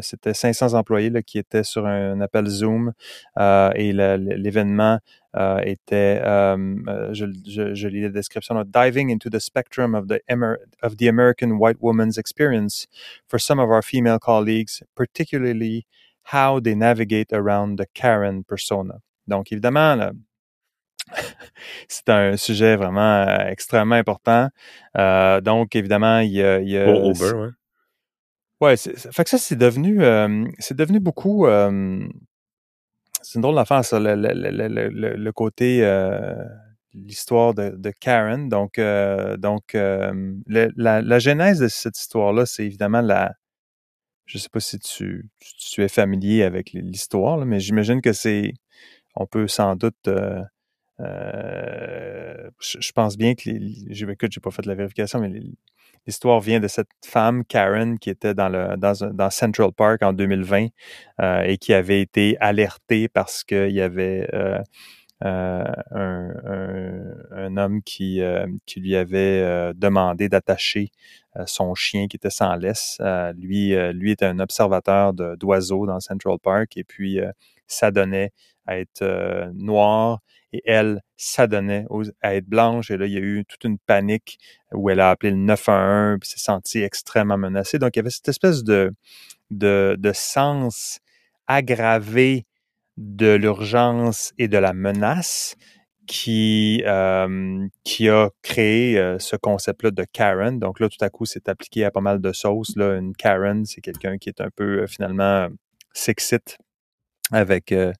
[0.00, 2.92] c'était 500 employés là, qui étaient sur un, appel Zoom
[3.38, 4.98] et l'événement
[5.62, 10.20] était je, je, je, lis la description diving into the spectrum of the
[10.82, 12.86] of the American white woman's experience
[13.28, 15.86] for some of our female colleagues, particularly
[16.32, 18.98] how they navigate around the Karen persona.
[19.28, 20.12] Donc évidemment là,
[21.88, 24.48] c'est un sujet vraiment euh, extrêmement important.
[24.96, 26.60] Euh, donc, évidemment, il y a.
[26.60, 27.48] Il y a Uber, ouais.
[28.60, 31.46] Ouais, fait que ça, c'est devenu, euh, c'est devenu beaucoup.
[31.46, 34.32] c'est une drôle d'affaire, ça, le, le,
[34.68, 35.80] le, le côté,
[36.94, 38.48] l'histoire de, de, Karen.
[38.48, 38.78] Donc,
[39.38, 43.32] donc la, la, genèse de cette histoire-là, c'est évidemment la.
[44.26, 48.52] Je sais pas si tu, tu es familier avec l'histoire, mais j'imagine que c'est.
[49.16, 50.08] On peut sans doute
[51.02, 55.32] euh, je, pense bien que, les, écoute, j'ai pas fait de la vérification, mais
[56.06, 60.68] l'histoire vient de cette femme, Karen, qui était dans, Central Park en 2020
[61.20, 64.58] euh, et qui avait été alertée parce qu'il y avait euh,
[65.90, 68.22] un, homme qui,
[68.76, 70.90] lui avait demandé d'attacher
[71.46, 72.98] son chien qui était sans laisse.
[73.36, 77.20] lui, lui était un observateur d'oiseaux dans Central Park et puis
[77.66, 78.32] s'adonnait
[78.66, 80.20] à être noir
[80.52, 81.86] et elle s'adonnait
[82.20, 82.90] à être blanche.
[82.90, 84.38] Et là, il y a eu toute une panique
[84.72, 87.78] où elle a appelé le 911 puis s'est sentie extrêmement menacée.
[87.78, 88.92] Donc, il y avait cette espèce de,
[89.50, 91.00] de, de sens
[91.46, 92.46] aggravé
[92.96, 95.56] de l'urgence et de la menace
[96.06, 100.58] qui, euh, qui a créé euh, ce concept-là de Karen.
[100.58, 102.76] Donc là, tout à coup, c'est appliqué à pas mal de sauces.
[102.76, 105.48] Une Karen, c'est quelqu'un qui est un peu, euh, finalement,
[105.92, 106.58] s'excite
[107.32, 107.92] avec, euh,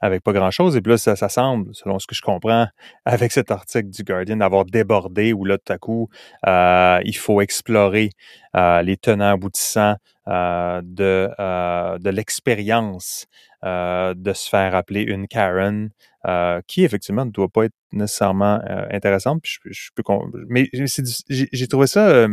[0.00, 0.76] avec pas grand-chose.
[0.76, 2.66] Et puis là, ça, ça, semble, selon ce que je comprends,
[3.04, 6.08] avec cet article du Guardian, d'avoir débordé où là, tout à coup,
[6.46, 8.10] euh, il faut explorer
[8.56, 9.96] euh, les tenants aboutissants
[10.28, 13.26] euh, de, euh, de l'expérience
[13.66, 15.88] de se faire appeler une Karen,
[16.66, 19.40] qui effectivement ne doit pas être nécessairement intéressante.
[19.42, 20.02] Puis je, je
[20.50, 22.26] mais j'ai trouvé ça...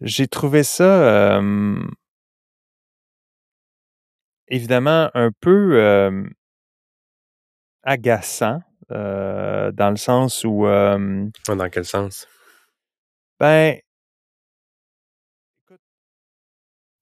[0.00, 1.40] j'ai trouvé ça
[4.48, 6.26] évidemment un peu
[7.82, 10.64] agaçant, dans le sens où...
[10.64, 12.26] dans quel sens?
[13.40, 13.78] Ben,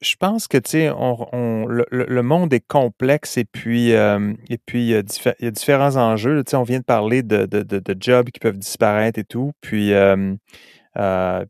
[0.02, 4.82] je pense que tu sais, on, le, le, monde est complexe et puis et puis
[4.82, 5.02] il y, a
[5.40, 6.44] il y, a différents enjeux.
[6.44, 9.52] Tu sais, on vient de parler de, de, de, jobs qui peuvent disparaître et tout.
[9.60, 9.92] Puis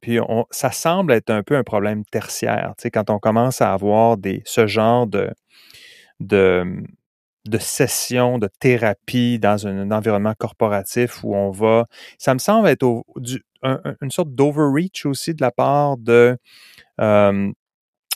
[0.00, 2.74] puis on, ça semble être un peu un problème tertiaire.
[2.78, 5.30] Tu sais, quand on commence à avoir des ce genre de
[6.20, 6.84] de,
[7.58, 11.86] sessions, de thérapie dans un, environnement corporatif où on va.
[12.18, 13.04] Ça me semble être
[14.00, 16.38] une sorte d'overreach aussi de la part de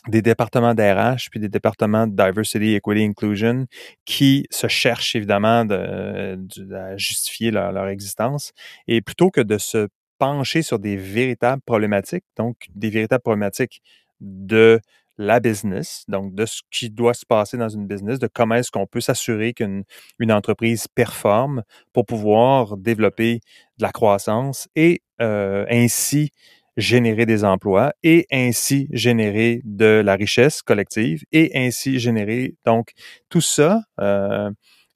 [0.07, 3.67] des départements d'RH puis des départements de diversity, equity, inclusion
[4.05, 6.39] qui se cherchent évidemment de,
[6.73, 8.51] à justifier leur, leur, existence
[8.87, 9.87] et plutôt que de se
[10.17, 13.81] pencher sur des véritables problématiques, donc des véritables problématiques
[14.21, 14.79] de
[15.21, 18.71] la business, donc de ce qui doit se passer dans une business, de comment est-ce
[18.71, 19.83] qu'on peut s'assurer qu'une
[20.19, 23.39] une entreprise performe pour pouvoir développer
[23.77, 26.31] de la croissance et euh, ainsi
[26.75, 32.93] générer des emplois et ainsi générer de la richesse collective et ainsi générer donc
[33.29, 34.49] tout ça euh,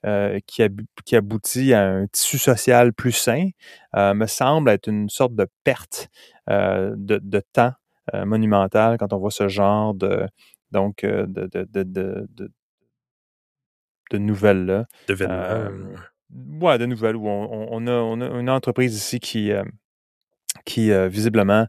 [0.06, 0.64] euh, qui,
[1.06, 3.50] qui, aboutit à un tissu social plus sain
[3.94, 6.08] me semble être une sorte de perte
[6.48, 7.74] de, temps
[8.13, 10.28] monumentale quand on voit ce genre de
[10.72, 11.84] donc euh, de, de, de,
[12.30, 12.52] de,
[14.12, 14.86] de nouvelles-là.
[15.10, 15.96] Euh,
[16.62, 19.52] ouais, de nouvelles où on, on, a, on, a, une entreprise ici qui,
[20.65, 21.68] qui visiblement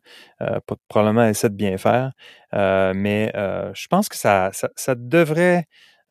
[0.89, 2.13] probablement essaie de bien faire.
[2.53, 5.67] mais je pense que ça, ça, ça devrait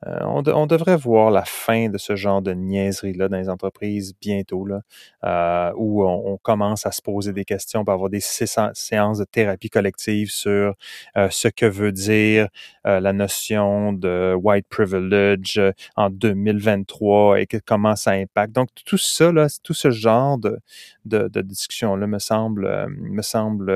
[0.07, 4.65] euh, on, devrait voir la fin de ce genre de niaiserie-là dans les entreprises bientôt,
[4.65, 4.81] là,
[5.23, 9.69] euh, où on, commence à se poser des questions pour avoir des séances de thérapie
[9.69, 10.75] collective sur
[11.17, 12.49] euh, ce que veut dire
[12.83, 15.59] la notion de white privilege
[15.95, 18.53] en 2023 et comment ça impacte.
[18.53, 19.31] Donc, tout ça,
[19.63, 20.59] tout ce genre de,
[21.05, 23.71] de, de discussion-là me semble, me semble,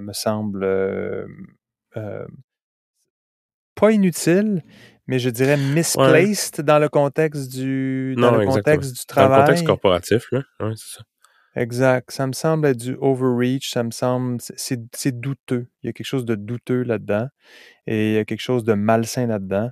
[0.00, 0.66] me semble
[3.74, 4.62] pas inutile,
[5.06, 9.30] mais je dirais misplaced dans le contexte du, dans le contexte du travail.
[9.30, 10.42] Dans le contexte corporatif, là.
[10.74, 11.02] c'est ça.
[11.54, 12.10] Exact.
[12.10, 13.70] Ça me semble être du overreach.
[13.70, 15.68] Ça me semble, c'est douteux.
[15.82, 17.28] Il y a quelque chose de douteux là-dedans
[17.86, 19.70] et il y a quelque chose de malsain là-dedans.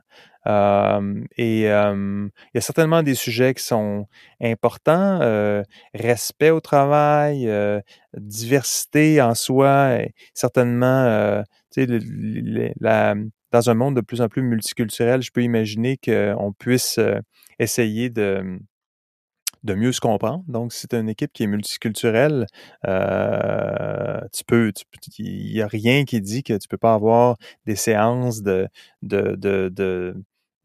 [1.36, 4.06] et il y a certainement des sujets qui sont
[4.42, 5.20] importants.
[5.22, 5.62] Euh,
[5.94, 7.80] respect au travail, euh,
[8.14, 10.00] diversité en soi,
[10.34, 13.14] certainement, euh, tu sais, la,
[13.52, 17.18] dans un monde de plus en plus multiculturel, je peux imaginer qu'on puisse euh,
[17.58, 18.58] essayer de,
[19.62, 20.44] de mieux se comprendre.
[20.48, 22.46] Donc, si tu une équipe qui est multiculturelle,
[22.86, 24.72] euh, tu peux,
[25.18, 27.36] il n'y a rien qui dit que tu peux pas avoir
[27.66, 28.68] des séances de,
[29.02, 30.14] de, de, de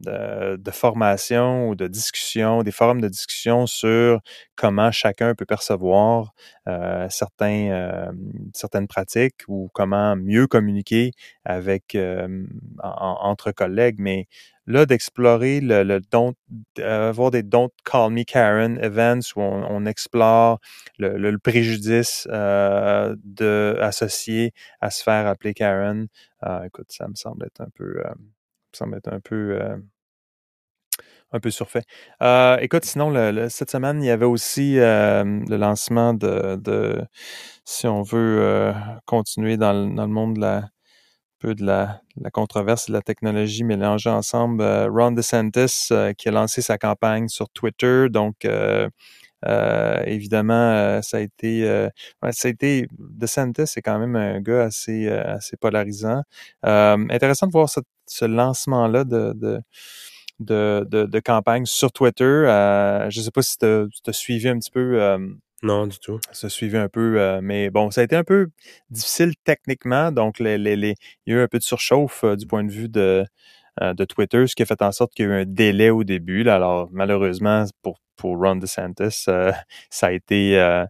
[0.02, 4.20] de, formation ou de discussion, des forums de discussion sur
[4.56, 6.34] comment chacun peut percevoir
[6.68, 8.12] euh, certains, euh,
[8.54, 11.12] certaines pratiques ou comment mieux communiquer
[11.46, 12.46] avec euh,
[12.82, 13.98] entre collègues.
[14.00, 14.28] Mais
[14.68, 16.36] là, d'explorer le, le don't,
[16.80, 20.60] avoir des Don't Call Me Karen events où on, explore
[20.98, 26.08] le, préjudice de, associé à se faire appeler Karen,
[26.66, 28.02] écoute, ça me semble être un peu
[28.76, 29.60] semble être un peu
[31.32, 31.84] un peu surfait.
[32.22, 33.14] Euh, écoute, sinon,
[33.50, 37.06] cette semaine, il y avait aussi euh, le lancement de,
[37.66, 38.74] si on veut euh,
[39.06, 40.70] continuer dans le, monde de la,
[41.40, 44.62] peu de la, la controverse et de la technologie mélangée ensemble.
[44.62, 48.08] Euh, Ron DeSantis euh, qui a lancé sa campagne sur Twitter.
[48.10, 48.90] Donc, euh,
[50.06, 51.64] évidemment, ça a été,
[52.32, 56.24] ça a été DeSantis, c'est quand même un gars assez, assez polarisant.
[56.64, 57.70] intéressant de voir
[58.08, 59.62] ce, lancement-là de, de
[60.40, 62.26] de, de, campagne sur Twitter.
[62.26, 65.00] je ne sais pas si tu as, suivi un petit peu
[65.66, 66.20] non, du tout.
[66.32, 68.50] Ça suivait un peu, euh, mais bon, ça a été un peu
[68.92, 70.12] difficile techniquement.
[70.12, 72.64] Donc, les, les, les il y a eu un peu de surchauffe euh, du point
[72.64, 73.26] de vue de,
[73.82, 75.90] euh, de Twitter, ce qui a fait en sorte qu'il y a eu un délai
[75.90, 76.44] au début.
[76.44, 76.56] Là.
[76.56, 79.26] Alors, malheureusement, pour, pour Ron DeSantis,
[79.90, 80.86] ça a été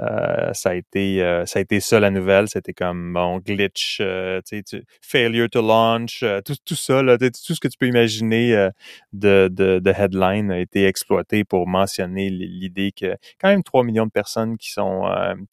[0.00, 2.48] euh, ça a été euh, ça a été ça la nouvelle.
[2.48, 4.62] C'était comme bon glitch, euh, tu,
[5.02, 8.70] failure to launch, tout, tout ça là, tout ce que tu peux imaginer
[9.12, 14.06] de, de, de, headline a été exploité pour mentionner l'idée que quand même 3 millions
[14.06, 15.02] de personnes qui sont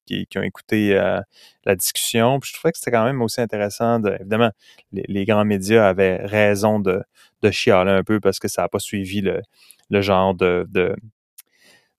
[0.05, 0.93] qui, qui, ont écouté
[1.65, 2.39] la discussion.
[2.39, 3.99] Puis je trouvais que c'était quand même aussi intéressant.
[3.99, 4.51] De, évidemment,
[4.91, 7.03] les, les, grands médias avaient raison de,
[7.41, 9.41] de chialer un peu parce que ça n'a pas suivi le,
[9.89, 10.95] le genre de, de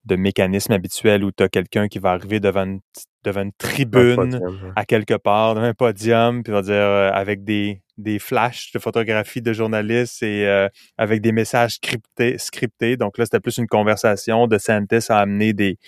[0.09, 2.81] de mécanisme habituel où tu as quelqu'un qui va arriver devant une,
[3.25, 4.41] devant une tribune
[4.75, 8.79] à quelque part, devant un podium, puis va dire euh, avec des, des flashs de
[8.79, 12.97] photographies de journalistes et euh, avec des messages scriptés, scriptés.
[12.97, 14.47] Donc là, c'était plus une conversation.
[14.47, 15.79] De Santis a amené des,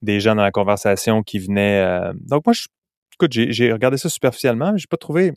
[0.00, 1.82] des gens dans la conversation qui venaient.
[1.82, 2.66] Euh, donc moi, je,
[3.14, 5.32] écoute, j'ai regardé ça superficiellement, mais j'ai pas trouvé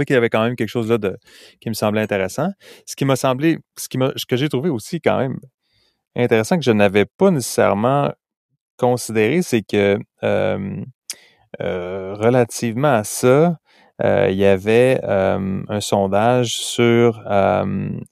[0.00, 1.18] qu'il y avait quand même quelque chose là de
[1.60, 2.48] qui me semblait intéressant.
[2.86, 5.38] Ce qui m'a semblé, ce qui ce que j'ai trouvé aussi quand même
[6.16, 8.12] intéressant que je n'avais pas nécessairement
[8.78, 13.58] considéré, c'est que euh, relativement à ça,
[14.02, 17.22] euh, il y avait un sondage sur,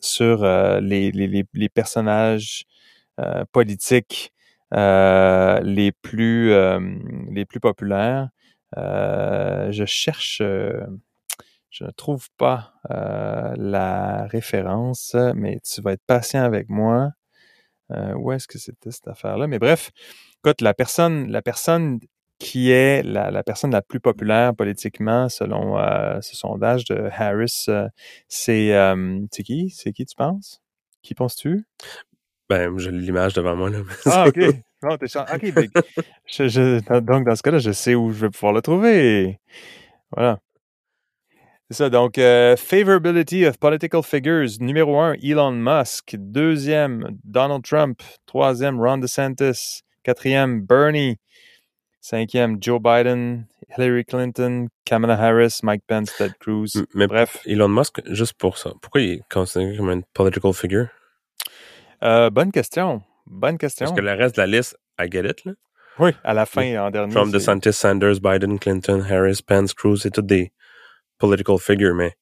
[0.01, 0.45] sur
[0.81, 2.65] les, les, les, personnages
[3.53, 4.33] politiques
[4.73, 6.53] les, plus,
[7.31, 8.29] les plus populaires.
[8.77, 10.43] je cherche,
[11.71, 17.13] je ne trouve pas la référence, mais tu vas être patient avec moi.
[17.91, 19.47] Euh, où est-ce que c'était cette affaire-là?
[19.47, 19.91] Mais bref,
[20.45, 21.99] écoute, la personne, la personne
[22.39, 27.89] qui est la, personne la plus populaire politiquement selon euh, ce sondage de Harris, euh,
[28.29, 29.71] c'est qui?
[29.71, 30.63] C'est qui tu penses?
[31.03, 31.65] Qui penses-tu?
[32.49, 33.71] Ben, j'ai l'image devant moi.
[33.71, 33.79] Là.
[34.07, 34.39] ah, OK.
[34.83, 37.03] Non, t'es OK.
[37.05, 39.39] donc, dans ce cas-là, je sais où je vais pouvoir le trouver.
[40.11, 40.41] Voilà.
[41.73, 48.03] C'est ça, donc euh, Favorability of Political Figures, numéro un, Elon Musk, deuxième, Donald Trump,
[48.27, 51.17] troisième, Ron DeSantis, quatrième, Bernie,
[52.01, 56.73] cinquième, Joe Biden, Hillary Clinton, Kamala Harris, Mike Pence, Ted Cruz.
[56.93, 57.39] Mais bref.
[57.47, 60.89] Elon Musk, juste pour ça, pourquoi il est considéré comme une political figure?
[62.03, 63.01] Euh, bonne question.
[63.27, 63.87] Bonne question.
[63.87, 65.53] Parce que le reste de la liste, I get it, là.
[66.01, 67.15] Oui, à la fin, en dernier.
[67.15, 70.51] Trump, DeSantis, Sanders, Biden, Clinton, Harris, Pence, Cruz, c'est tout des
[71.21, 72.17] political figure, mais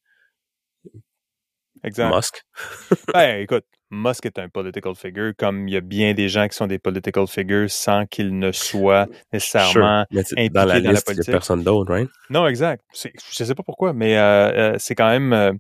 [1.83, 2.15] exact.
[2.15, 2.43] Musk.
[3.15, 6.57] ben, écoute, Musk est un political figure, comme il y a bien des gens qui
[6.57, 11.27] sont des political figures sans qu'ils ne soient nécessairement impliqués dans la, liste, politique.
[11.27, 12.11] Il n'y a personne d'autre, right?
[12.29, 12.85] Non, exact.
[12.93, 15.33] Je ne sais pas pourquoi, mais euh, euh, c'est quand même.
[15.33, 15.53] Euh,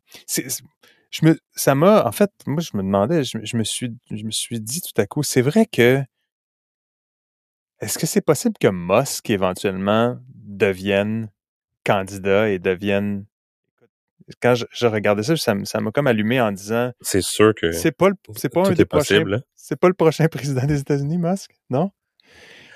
[1.10, 4.24] je me, ça m'a, en fait, moi, je me demandais, je, je, me suis, je
[4.24, 6.02] me suis dit tout à coup, c'est vrai que.
[7.80, 11.30] Est-ce que c'est possible que Musk éventuellement devienne
[11.84, 13.24] candidat et deviennent
[14.40, 18.10] quand je, regardais ça, ça, m'a comme allumé en disant C'est sûr que c'est pas
[18.36, 19.40] c'est pas un des prochains hein.
[19.54, 21.90] c'est pas le prochain président des États-Unis, Musk, non?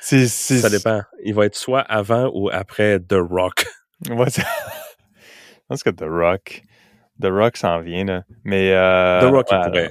[0.01, 1.03] Ça dépend.
[1.23, 3.67] Il va être soit avant ou après The Rock.
[4.11, 4.43] Ouais, je
[5.69, 6.63] pense que The Rock.
[7.21, 8.25] The Rock s'en vient, là.
[8.43, 9.91] Mais euh, The Rock il pourrait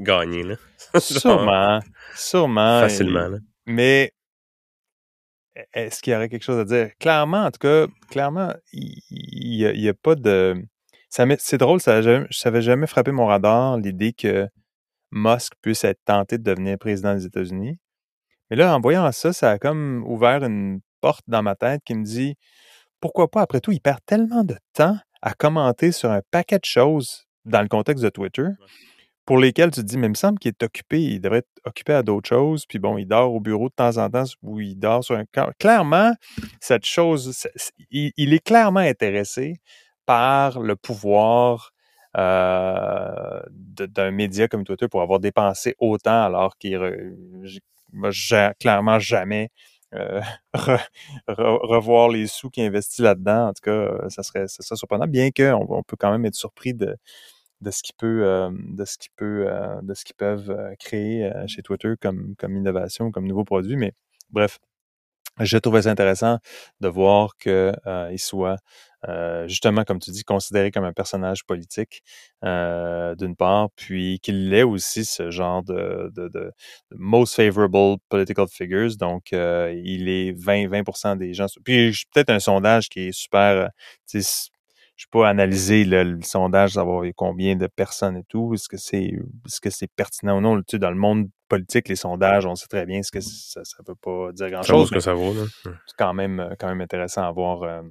[0.00, 0.56] gagner, là.
[0.98, 1.78] sûrement.
[2.16, 2.80] sûrement.
[2.80, 3.38] Facilement, là.
[3.66, 4.12] Mais
[5.72, 6.90] est-ce qu'il y aurait quelque chose à dire?
[6.98, 10.62] Clairement, en tout cas, clairement, il n'y a, pas de.
[11.08, 14.48] C'est drôle, ça n'avait jamais frappé mon radar l'idée que
[15.12, 17.78] Musk puisse être tenté de devenir président des États-Unis.
[18.50, 21.94] Mais là, en voyant ça, ça a comme ouvert une porte dans ma tête qui
[21.94, 22.34] me dit
[23.00, 26.64] pourquoi pas, après tout, il perd tellement de temps à commenter sur un paquet de
[26.64, 28.46] choses dans le contexte de Twitter
[29.26, 31.48] pour lesquels tu te dis, mais il me semble qu'il est occupé, il devrait être
[31.64, 34.60] occupé à d'autres choses, puis bon, il dort au bureau de temps en temps ou
[34.60, 35.24] il dort sur un
[35.58, 36.14] Clairement,
[36.60, 37.46] cette chose,
[37.90, 39.56] il, est clairement intéressé
[40.06, 41.72] par le pouvoir
[42.16, 46.78] euh, d'un média comme Twitter pour avoir dépensé autant alors qu'il
[47.92, 49.48] va clairement jamais
[49.94, 50.20] euh,
[51.28, 53.48] revoir les sous qu'il investit là-dedans.
[53.48, 56.74] En tout cas, ça serait, ça surprenant, bien qu'on on peut quand même être surpris
[56.74, 56.96] de,
[57.64, 60.74] de ce qu'ils peut, euh, de ce qui peut, euh, de ce qu'ils peuvent euh,
[60.78, 63.76] créer chez Twitter comme, innovation, comme nouveau produit.
[63.76, 63.92] Mais
[64.30, 64.58] bref,
[65.40, 66.38] je trouvais ça intéressant
[66.80, 68.58] de voir qu'il euh, soit
[69.08, 72.02] euh, justement, comme tu dis, considéré comme un personnage politique,
[72.44, 76.10] euh, d'une part, puis qu'il ait aussi ce genre de,
[76.92, 78.96] most favorable political figures.
[78.96, 81.46] Donc, euh, il est 20, 20 des gens.
[81.64, 83.70] Puis, peut-être un sondage qui est super,
[84.96, 88.54] je pas analyser le, sondage, savoir combien de personnes et tout.
[88.54, 89.12] Est-ce que c'est
[89.46, 90.56] est-ce que c'est pertinent ou non?
[90.58, 93.60] Tu sais, dans le monde politique, les sondages, on sait très bien ce que ça
[93.60, 94.90] ne veut pas dire grand-chose.
[94.90, 95.34] que ça vaut,
[95.64, 97.82] C'est quand même, quand même intéressant à voir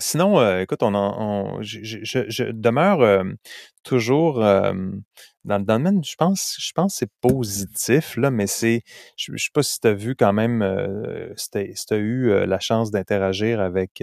[0.00, 3.24] Sinon, euh, écoute, on, on je, je, je, demeure euh,
[3.82, 4.72] toujours euh,
[5.44, 8.82] dans le domaine, je pense, je pense que c'est positif, là, mais c'est,
[9.16, 10.64] je, je sais pas si tu as vu quand même,
[11.36, 14.02] si tu as eu la chance d'interagir avec,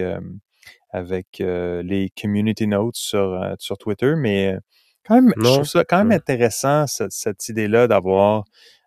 [0.96, 4.58] avec les community notes sur, sur Twitter, mais
[5.06, 8.44] quand même, je trouve ça quand même intéressant, cette, cette idée-là d'avoir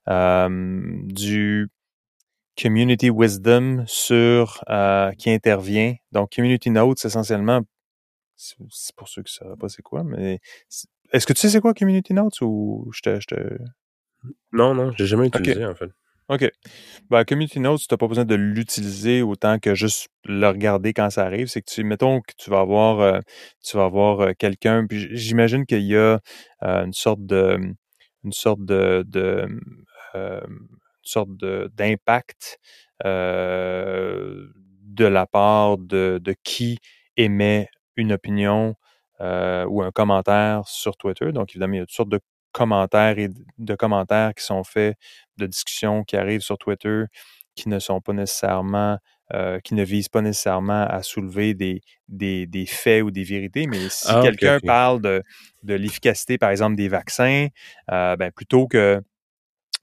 [0.07, 1.69] du
[2.61, 5.95] Community Wisdom sur euh, qui intervient.
[6.11, 7.61] Donc, Community Notes, essentiellement,
[8.37, 10.41] c'est pour ceux qui ne savent pas c'est quoi, mais
[11.13, 13.21] est-ce que tu sais c'est quoi Community Notes ou je te.
[13.21, 13.59] Je te...
[14.53, 15.91] Non, non, j'ai jamais utilisé en fait.
[16.29, 16.51] OK.
[17.11, 21.09] Ben, Community Notes, tu n'as pas besoin de l'utiliser autant que juste le regarder quand
[21.11, 21.47] ça arrive.
[21.49, 23.21] C'est que tu, mettons que tu vas avoir, euh,
[23.65, 26.21] tu vas avoir euh, quelqu'un, puis j'imagine qu'il y a
[26.61, 27.59] une sorte de,
[28.25, 29.49] une sorte de, de
[31.03, 31.31] sorte
[31.75, 32.59] d'impact
[33.05, 34.49] euh,
[34.83, 36.79] de la part de, de, qui
[37.17, 38.75] émet une opinion
[39.21, 41.33] euh, ou un commentaire sur Twitter.
[41.33, 42.21] Donc, évidemment, il y a toutes sortes de
[42.59, 43.29] commentaires et
[43.59, 44.97] de commentaires qui sont faits,
[45.37, 47.05] de discussions qui arrivent sur Twitter
[47.55, 48.99] qui ne sont pas nécessairement,
[49.35, 53.67] euh, qui ne visent pas nécessairement à soulever des, des, des faits ou des vérités,
[53.67, 55.25] mais si ah, quelqu'un parle de,
[55.65, 57.49] de l'efficacité, par exemple, des vaccins,
[57.89, 59.03] ben, plutôt que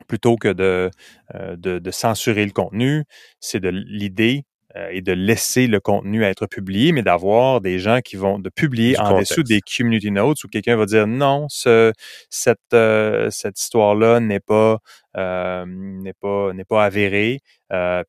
[0.07, 0.91] plutôt que de,
[1.35, 3.05] euh, de, de, censurer le contenu,
[3.39, 4.54] c'est de l'idée euh,
[4.91, 8.97] et de laisser le contenu être publié, mais d'avoir des gens qui vont de publier
[8.99, 11.93] en dessous des community notes où quelqu'un va dire non, ce,
[12.29, 14.79] cette, euh, cette histoire-là n'est pas
[15.17, 17.39] n'est pas n'est pas avérée,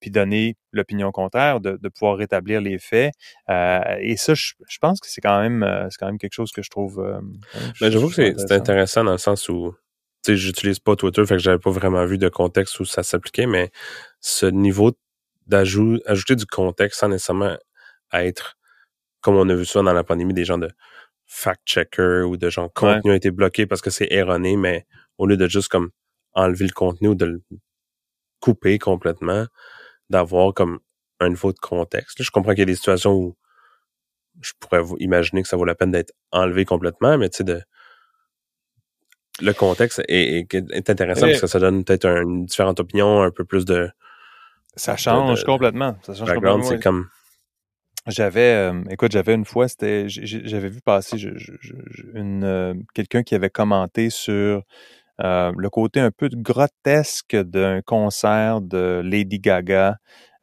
[0.00, 3.12] puis donner l'opinion contraire, de, de, pouvoir rétablir les faits.
[3.48, 6.62] et ça, je, je pense que c'est quand même c'est quand même quelque chose que
[6.62, 6.96] je trouve.
[7.80, 9.72] Ben, j'avoue que c'est intéressant dans le sens où
[10.34, 13.70] j'utilise pas Twitter, fait que j'avais pas vraiment vu de contexte où ça s'appliquait, mais
[14.20, 15.05] ce niveau d'ajout,
[15.52, 17.56] ajouter du contexte sans nécessairement
[18.12, 18.56] être,
[19.20, 20.70] comme on a vu ça dans la pandémie, des gens de
[21.26, 24.86] fact-checker ou de gens contenu a été bloqué parce que c'est erroné, mais
[25.18, 25.90] au lieu de juste comme
[26.34, 27.42] enlever le contenu ou de le
[28.40, 29.46] couper complètement,
[30.10, 30.78] d'avoir comme
[31.20, 32.22] un niveau de contexte.
[32.22, 33.36] je comprends qu'il y a des situations où
[34.42, 37.62] je pourrais imaginer que ça vaut la peine d'être enlevé complètement, mais tu sais, de
[39.40, 43.64] le contexte est, intéressant parce que ça donne peut-être une différente opinion, un peu plus
[43.64, 43.90] de.
[44.76, 45.96] Ça change complètement.
[46.02, 46.62] Ça change complètement.
[46.62, 47.08] c'est comme.
[48.06, 51.16] J'avais, euh, écoute, j'avais une fois, c'était, j'avais vu passer
[52.14, 54.62] une euh, quelqu'un qui avait commenté sur
[55.24, 59.96] euh, le côté un peu grotesque d'un concert de Lady Gaga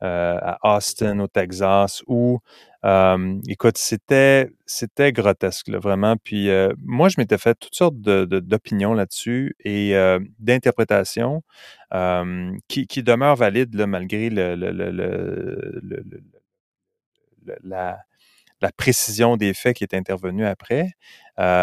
[0.03, 2.39] à Austin, au Texas, où
[3.47, 6.15] écoute, c'était c'était grotesque, là, vraiment.
[6.17, 6.49] Puis
[6.79, 9.93] moi, je m'étais fait toutes sortes d'opinions de, là-dessus et
[10.39, 11.43] d'interprétations
[12.67, 14.55] qui, qui, demeurent valides là, malgré le,
[17.63, 17.99] la,
[18.61, 20.91] la, précision des faits qui est intervenue après.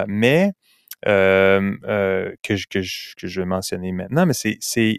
[0.07, 0.53] mais
[1.05, 4.99] que, je, que, je, que je vais mentionner maintenant, mais c'est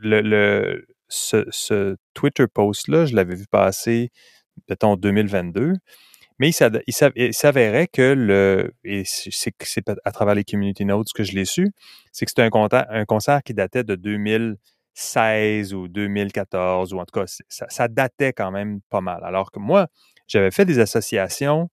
[0.00, 4.10] le, le ce, Twitter post-là, je l'avais vu passer
[4.68, 5.74] mettons, 2022.
[6.38, 11.46] Mais il s'avérait que le, et c'est à travers les community notes que je l'ai
[11.46, 11.72] su,
[12.12, 17.06] c'est que c'était un concert, un concert qui datait de 2016 ou 2014, ou en
[17.06, 19.20] tout cas, ça, ça datait quand même pas mal.
[19.24, 19.86] Alors que moi,
[20.28, 21.70] j'avais fait des associations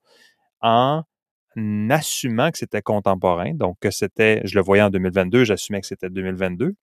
[0.62, 1.02] en
[1.90, 6.10] assumant que c'était contemporain, donc que c'était, je le voyais en 2022, j'assumais que c'était
[6.10, 6.74] 2022.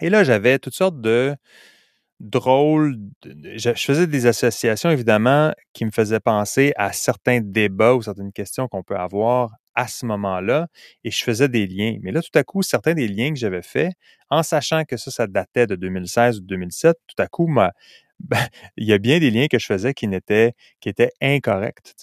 [0.00, 1.36] Et là, j'avais toutes sortes de,
[2.20, 2.96] drôle.
[3.24, 8.68] Je, faisais des associations, évidemment, qui me faisaient penser à certains débats ou certaines questions
[8.68, 10.68] qu'on peut avoir à ce moment-là,
[11.04, 11.98] et je faisais des liens.
[12.00, 13.92] Mais là, tout à coup, certains des liens que j'avais faits,
[14.30, 17.46] en sachant que ça, ça datait de 2016 ou 2007, tout à coup,
[18.20, 18.38] ben,
[18.78, 21.94] il y a bien des liens que je faisais qui n'étaient qui étaient incorrects.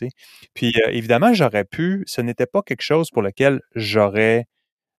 [0.53, 4.45] Puis euh, évidemment, j'aurais pu, ce n'était pas quelque chose pour lequel j'aurais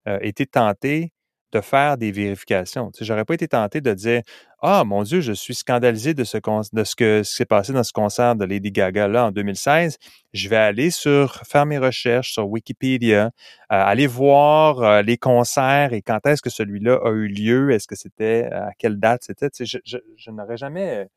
[0.07, 1.11] euh, été tenté
[1.53, 2.91] de faire des vérifications.
[2.93, 4.21] Sais, j'aurais pas été tenté de dire
[4.61, 6.37] Ah mon Dieu, je suis scandalisé de ce,
[6.73, 9.97] de ce que s'est passé dans ce concert de Lady Gaga là en 2016.
[10.33, 13.29] Je vais aller sur faire mes recherches sur Wikipédia, euh,
[13.69, 17.95] aller voir euh, les concerts et quand est-ce que celui-là a eu lieu, est-ce que
[17.95, 19.49] c'était à quelle date c'était.
[19.59, 21.07] Je, je, n'aurais jamais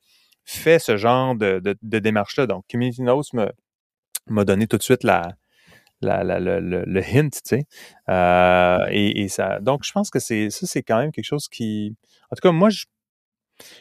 [0.45, 2.47] fait ce genre de, de, démarche-là.
[2.47, 3.33] Donc, Community Notes
[4.29, 5.33] m'a donné tout de suite la,
[6.01, 7.65] la, le, le, hint, tu sais.
[8.09, 11.49] Euh, et, et, ça, donc, je pense que c'est ça, c'est quand même quelque chose
[11.49, 11.97] qui,
[12.31, 12.85] en tout cas, moi, je,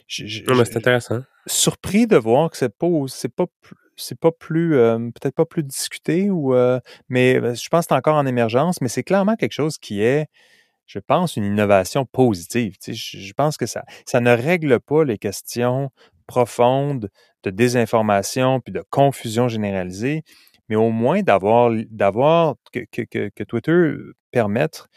[0.08, 1.22] c'est intéressant.
[1.48, 3.46] Surpris de voir que c'est pas, c'est pas,
[3.98, 7.96] c'est pas plus, euh, peut-être pas plus discuté ou, euh, mais je pense que c'est
[7.96, 10.28] encore en émergence, mais c'est clairement quelque chose qui est,
[10.86, 12.78] je pense, une innovation positive.
[12.82, 15.90] Tu sais, je, pense que ça, ça ne règle pas les questions
[16.28, 17.10] profondes
[17.44, 20.24] de désinformation puis de confusion généralisée,
[20.70, 23.96] mais au moins d'avoir, d'avoir que, que, que, Twitter
[24.32, 24.88] permette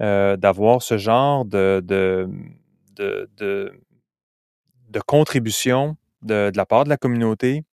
[0.00, 2.28] euh, d'avoir ce genre de, de,
[2.96, 3.28] de,
[4.88, 7.64] de, contribution de, de, la part de la communauté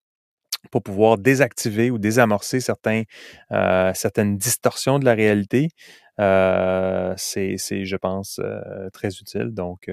[0.71, 3.03] pour pouvoir désactiver ou désamorcer certains,
[3.51, 5.69] euh, certaines distorsions de la réalité,
[6.19, 8.41] euh, c'est, je pense,
[8.91, 9.51] très utile.
[9.51, 9.89] Donc,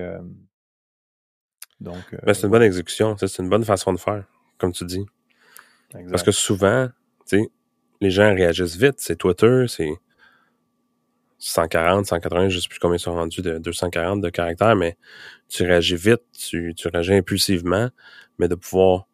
[1.80, 4.24] donc ben, c'est une bonne exécution, c'est une bonne façon de faire,
[4.58, 5.04] comme tu dis.
[6.10, 6.88] Parce que souvent,
[8.00, 8.96] les gens réagissent vite.
[8.98, 9.92] C'est Twitter, c'est
[11.38, 14.96] 140, 180, je sais plus combien ils sont rendus de 240 de caractères, mais
[15.48, 17.90] tu réagis vite, tu, réagis impulsivement,
[18.38, 19.08] mais de pouvoir.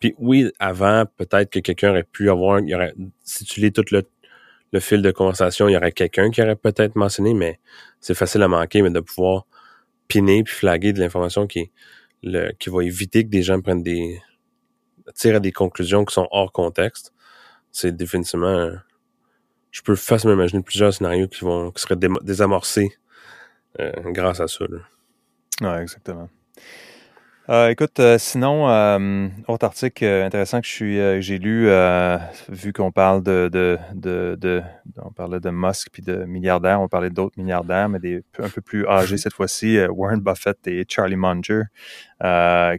[0.00, 3.84] Puis oui, avant, peut-être que quelqu'un aurait pu avoir, il aurait, si tu lis tout
[3.90, 7.60] le, fil de conversation, il y aurait quelqu'un qui aurait peut-être mentionné, mais
[8.00, 9.46] c'est facile à manquer, mais de pouvoir
[10.08, 11.70] piner puis flaguer de l'information qui
[12.24, 14.22] va éviter que des gens prennent des,
[15.14, 17.12] tirent des conclusions qui sont hors contexte,
[17.72, 18.70] c'est définitivement
[19.72, 22.92] je peux facilement imaginer plusieurs scénarios qui vont qui seraient désamorcés
[23.80, 24.66] euh, grâce à ça.
[25.60, 26.28] Oui, exactement.
[27.48, 28.66] Euh, écoute, euh, sinon,
[29.48, 31.68] autre article intéressant que je suis, j'ai lu,
[32.48, 34.62] vu qu'on parle de, de, de,
[35.02, 38.60] on parlait de Musk puis de milliardaires, on parlait d'autres milliardaires, mais des un peu
[38.60, 41.62] plus âgés cette fois-ci, Warren Buffett et Charlie Munger,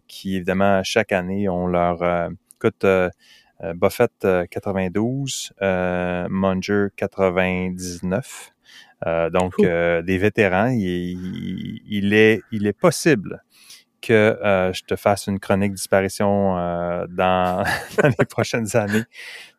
[0.08, 2.86] qui évidemment chaque année ont leur, écoute,
[3.76, 8.52] Buffett 92, euh, euh, Munger 99.
[9.32, 13.44] donc, des vétérans, il, est, il est possible
[14.02, 14.38] que
[14.74, 16.56] je te fasse une chronique disparition
[17.10, 17.64] dans,
[18.04, 19.04] les prochaines années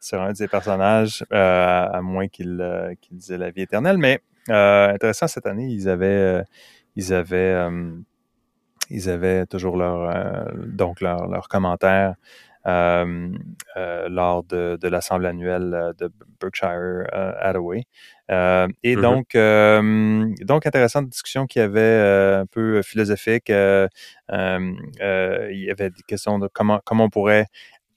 [0.00, 3.98] sur un de ces personnages, à moins qu'il qu disait la vie éternelle.
[3.98, 6.42] Mais intéressant, cette année, ils avaient,
[6.96, 7.68] ils avaient,
[8.90, 15.74] ils avaient toujours leur, donc leur, leur commentaire euh, euh, lors de, de l'assemblée annuelle
[15.74, 16.10] euh, de
[16.40, 17.06] Berkshire
[17.40, 17.84] Hathaway.
[18.28, 19.00] et mm-hmm.
[19.00, 19.36] donc,
[20.46, 23.48] donc intéressante discussion qui avait un peu philosophique.
[23.48, 23.88] il
[24.30, 27.46] y avait des questions de comment comment on pourrait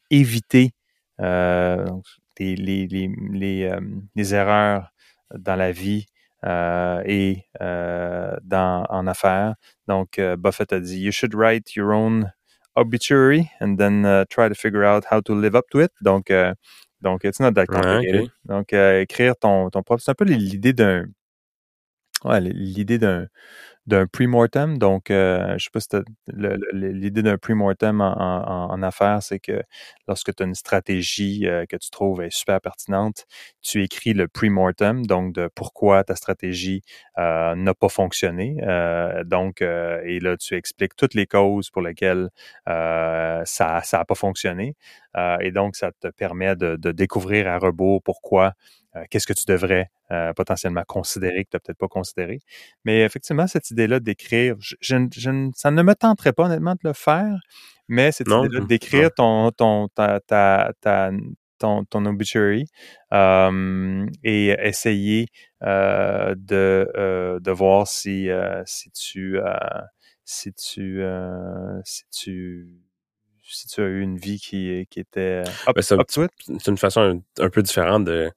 [0.10, 0.72] éviter
[1.20, 3.72] les, les, les, les,
[4.16, 4.92] les, erreurs
[5.34, 6.06] dans la vie
[6.46, 9.56] euh, et euh, dans, en affaires.
[9.88, 12.32] Donc, Buffett a dit, You should write your own
[12.78, 15.92] obituary and then uh, try to figure out how to live up to it.
[16.02, 16.54] Donc, euh,
[17.02, 18.30] donc it's not that complicated.
[18.46, 20.02] Donc, euh, écrire ton, ton propre.
[20.04, 21.06] C'est un peu l'idée d'un.
[22.24, 23.28] Ouais, l'idée d'un
[23.88, 24.78] d'un pre-mortem.
[24.78, 25.88] Donc, euh, je sais pas si
[26.74, 29.64] l'idée d'un pre-mortem en, en, affaires, c'est que
[30.08, 33.26] lorsque tu as une stratégie euh, que tu trouves est super pertinente,
[33.62, 36.82] tu écris le pre-mortem, donc de pourquoi ta stratégie
[37.18, 38.58] euh, n'a pas fonctionné.
[38.64, 42.30] Euh, donc, et là, tu expliques toutes les causes pour lesquelles
[42.66, 44.76] ça n'a pas fonctionné.
[45.40, 48.54] et donc, ça te permet de, de découvrir à rebours pourquoi
[48.87, 52.40] euh, qu'est-ce que tu devrais euh, potentiellement considérer que tu n'as peut-être pas considéré.
[52.86, 57.40] Mais effectivement, cette idée-là d'écrire, ça ne me tenterait pas honnêtement de le faire,
[57.88, 60.22] mais cette idée-là d'écrire ton, ton, ta,
[61.60, 62.68] ton, ton obituary
[63.12, 65.28] et essayer
[65.64, 68.30] euh, de, de voir si,
[68.66, 69.40] si tu
[70.26, 71.02] si tu
[71.84, 72.88] si tu
[73.50, 77.50] si tu as eu une vie qui, qui était up, ben, c'est une façon un,
[77.50, 78.32] peu différente de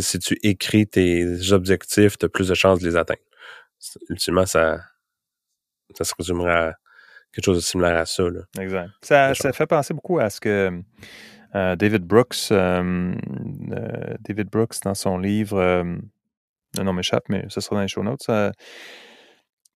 [0.00, 3.20] si tu écris tes objectifs, tu as plus de chances de les atteindre.
[4.08, 4.80] Ultimement, ça,
[5.94, 6.74] ça se résumerait à
[7.32, 8.24] quelque chose de similaire à ça.
[8.24, 8.40] Là.
[8.58, 8.90] Exact.
[9.02, 10.82] Ça, ça, fait penser beaucoup à ce que
[11.54, 13.14] euh, David Brooks, euh,
[13.72, 15.60] euh, David Brooks, dans son livre,
[16.76, 18.26] le nom m'échappe, mais ce sera dans les show notes,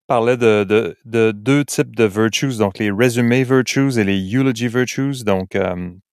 [0.06, 4.68] parlait de, de, de, deux types de virtues, donc les resume virtues et les eulogy
[4.68, 5.24] virtues.
[5.24, 5.56] Donc,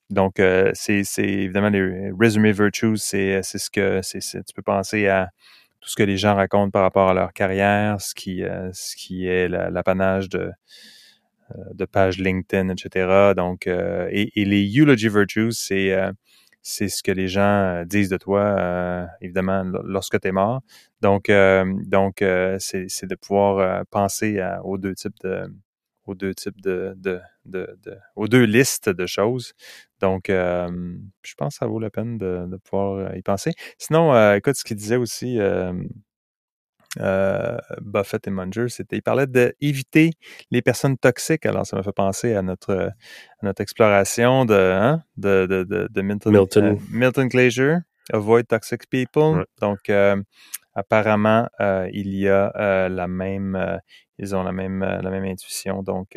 [0.10, 5.30] donc, euh, c'est évidemment les resume virtues, c'est ce que c'est tu peux penser à
[5.82, 8.96] tout ce que les gens racontent par rapport à leur carrière, ce qui, euh, ce
[8.96, 10.52] qui est l'apanage de,
[11.52, 13.34] euh, de pages LinkedIn, etc.
[13.36, 15.94] Donc, et, et, les eulogy virtues, c'est
[16.62, 20.62] c'est ce que les gens disent de toi, évidemment, lorsque tu es mort.
[21.02, 21.32] Donc,
[21.86, 22.18] donc
[22.60, 25.48] c'est de pouvoir penser aux deux types de
[26.08, 29.54] aux deux types de, de, de, de, aux deux listes de choses.
[30.00, 30.68] Donc, euh,
[31.24, 33.52] je pense que ça vaut la peine de, de pouvoir y penser.
[33.78, 35.74] Sinon, euh, écoute, ce qu'il disait aussi, euh,
[37.00, 40.12] euh, Buffett et Munger, c'était, il parlait d'éviter
[40.52, 41.46] les personnes toxiques.
[41.46, 42.74] Alors, ça m'a fait penser à notre,
[43.42, 46.66] à notre exploration de, hein, de, de, de, Milton, Milton.
[46.66, 47.78] euh, Milton Glacier,
[48.14, 49.40] Avoid Toxic People.
[49.40, 49.46] Ouais.
[49.62, 50.22] Donc, euh,
[50.74, 53.78] apparemment, euh, il y a euh, la même, euh,
[54.18, 55.84] ils ont la même, euh, la même intuition.
[55.84, 56.16] Donc,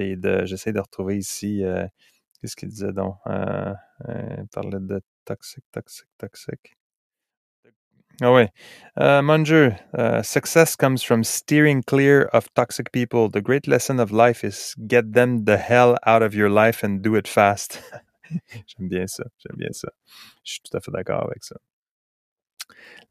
[0.00, 1.86] euh, de, j'essaie de retrouver ici, euh,
[2.40, 3.16] qu'est-ce qu'il disait donc?
[3.26, 3.74] Euh,
[4.08, 6.74] euh, il parlait de toxic, toxic, toxic.
[8.20, 8.50] Ah ouais.
[8.96, 13.28] Uh, Munger, uh, success comes from steering clear of toxic people.
[13.30, 17.00] The great lesson of life is get them the hell out of your life and
[17.00, 17.80] do it fast.
[18.66, 19.24] j'aime bien ça.
[19.38, 19.88] J'aime bien ça.
[20.42, 21.56] Je suis tout à fait d'accord avec ça.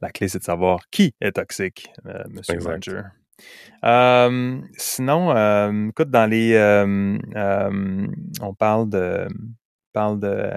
[0.02, 2.90] La clé, c'est de savoir qui est toxique, euh, Monsieur Exact.
[3.84, 7.18] Euh, sinon, euh, écoute, dans les, euh,
[8.42, 9.28] on parle de,
[9.94, 10.52] parle de,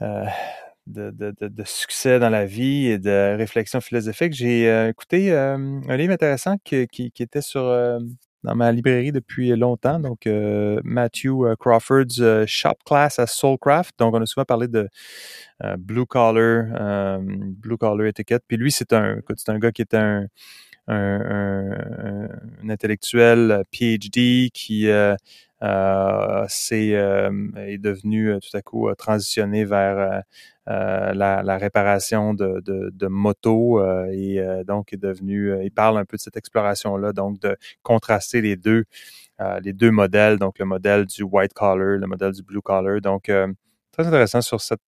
[0.00, 4.32] de, de, de, succès dans la vie et de réflexion philosophique.
[4.32, 6.86] J'ai écouté un livre intéressant qui,
[7.18, 7.62] était sur
[8.42, 9.98] dans ma librairie depuis longtemps.
[9.98, 10.26] Donc,
[10.84, 13.94] Matthew Crawford's Shop Class à Soulcraft.
[13.98, 14.88] Donc, on a souvent parlé de
[15.78, 18.42] blue collar, blue collar étiquette.
[18.46, 20.26] Puis lui, c'est un, c'est un gars qui est un,
[20.88, 22.28] un, un-
[22.64, 25.14] un intellectuel euh, PhD qui euh,
[25.62, 30.22] euh, s'est, euh, est devenu euh, tout à coup transitionné vers
[30.68, 36.04] euh, la, la réparation de, de, de motos et donc est devenu, il parle un
[36.04, 38.84] peu de cette exploration-là, donc de contraster les deux,
[39.62, 43.00] les deux modèles, donc le modèle du white collar, le modèle du blue collar.
[43.00, 43.30] Donc,
[43.94, 44.80] très intéressant sur cette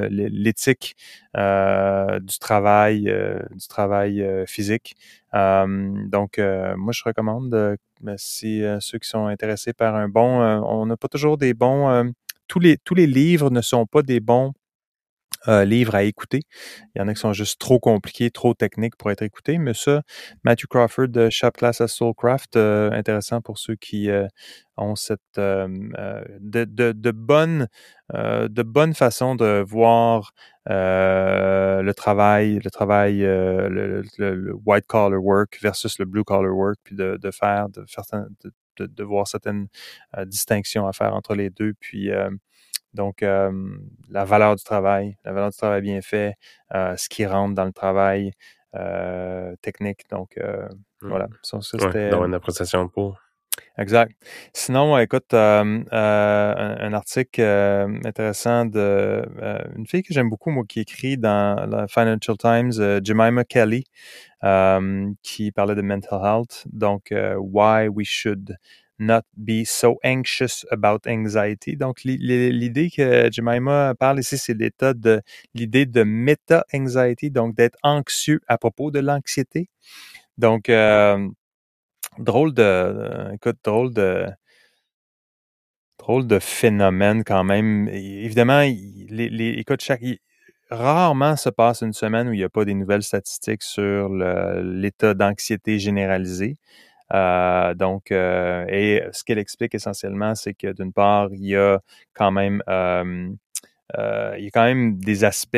[0.00, 0.96] l'éthique
[1.36, 4.96] euh, du travail euh, du travail euh, physique.
[5.34, 5.66] Euh,
[6.08, 10.86] donc euh, moi je recommande ben, si ceux qui sont intéressés par un bon on
[10.86, 12.12] n'a pas toujours des bons
[12.48, 14.52] tous les tous les livres ne sont pas des bons
[15.46, 16.40] euh, livres à écouter.
[16.94, 19.58] Il y en a qui sont juste trop compliqués, trop techniques pour être écoutés.
[19.58, 20.02] Mais ça,
[20.44, 24.26] Matthew Crawford de Shop Class à Soulcraft, euh, intéressant pour ceux qui euh,
[24.76, 25.68] ont cette euh,
[26.40, 27.68] de, de, de bonne
[28.14, 30.32] de bonne façon de voir
[30.66, 34.02] le travail, le travail, le,
[34.64, 39.28] white collar work versus le blue collar work, puis de, de faire, de, de, voir
[39.28, 39.68] certaines
[40.24, 42.10] distinctions à faire entre les deux, puis
[42.94, 43.52] donc, euh,
[44.10, 46.34] la valeur du travail, la valeur du travail bien fait,
[46.74, 48.32] euh, ce qui rentre dans le travail
[48.74, 50.02] euh, technique.
[50.10, 50.68] Donc, euh,
[51.00, 51.08] Mm.
[51.10, 51.28] voilà.
[51.42, 53.20] Ça, ça, Ouais, d'avoir une appréciation pour.
[53.76, 54.12] exact.
[54.52, 57.40] Sinon, écoute, un, un article
[58.04, 59.24] intéressant de
[59.76, 62.72] une fille que j'aime beaucoup, moi, qui écrit dans la Financial Times,
[63.04, 63.84] Jemima Kelly,
[65.22, 66.64] qui parlait de mental health.
[66.72, 68.56] Donc, why we should
[68.98, 71.76] not be so anxious about anxiety.
[71.76, 75.22] Donc, li- li- l'idée que Jemima parle ici, c'est l'état de
[75.54, 79.68] l'idée de meta-anxiety, donc d'être anxieux à propos de l'anxiété.
[80.38, 81.28] Donc, euh,
[82.18, 84.26] drôle de, euh, écoute, drôle de,
[85.98, 87.88] drôle de phénomène quand même.
[87.88, 90.02] Évidemment, écoute, chaque,
[90.70, 95.14] rarement se passe une semaine où il n'y a pas des nouvelles statistiques sur l'état
[95.14, 96.56] d'anxiété généralisé.
[97.14, 101.80] Euh, donc, euh, et ce qu'elle explique essentiellement, c'est que d'une part, il y a
[102.14, 103.30] quand même, euh,
[103.98, 105.56] euh, il y a quand même des aspects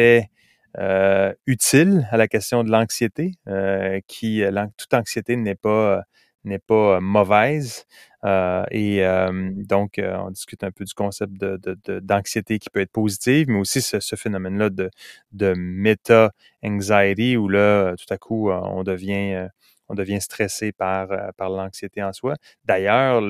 [0.78, 4.42] euh, utiles à la question de l'anxiété, euh, qui
[4.76, 6.02] toute anxiété n'est pas
[6.44, 7.84] n'est pas mauvaise.
[8.24, 12.80] Euh, et euh, donc, on discute un peu du concept de, de- d'anxiété qui peut
[12.80, 14.90] être positive, mais aussi ce, phénomène-là de,
[15.32, 19.48] de méta-anxiety où là, tout à coup, on devient,
[19.90, 22.36] on devient stressé par, euh, par l'anxiété en soi.
[22.64, 23.20] D'ailleurs,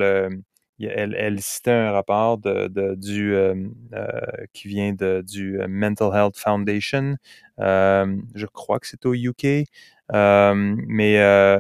[0.79, 3.55] elle, citait un rapport du, euh,
[3.95, 4.21] euh,
[4.53, 7.17] qui vient du Mental Health Foundation.
[7.59, 9.65] Je crois que c'est au UK,
[10.13, 11.59] mais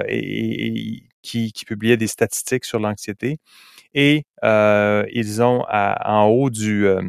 [1.22, 3.38] qui, publiait des statistiques sur l'anxiété.
[3.94, 7.00] Et ils ont en haut de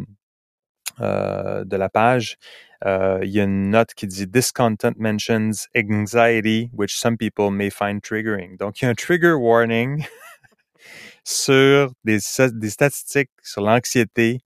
[0.98, 2.38] la page,
[2.86, 7.70] il y a une note qui dit This content mentions anxiety, which some people may
[7.70, 8.58] find triggering.
[8.58, 10.06] Donc, il y a un trigger warning
[11.24, 14.42] sur des, statistiques sur l'anxiété.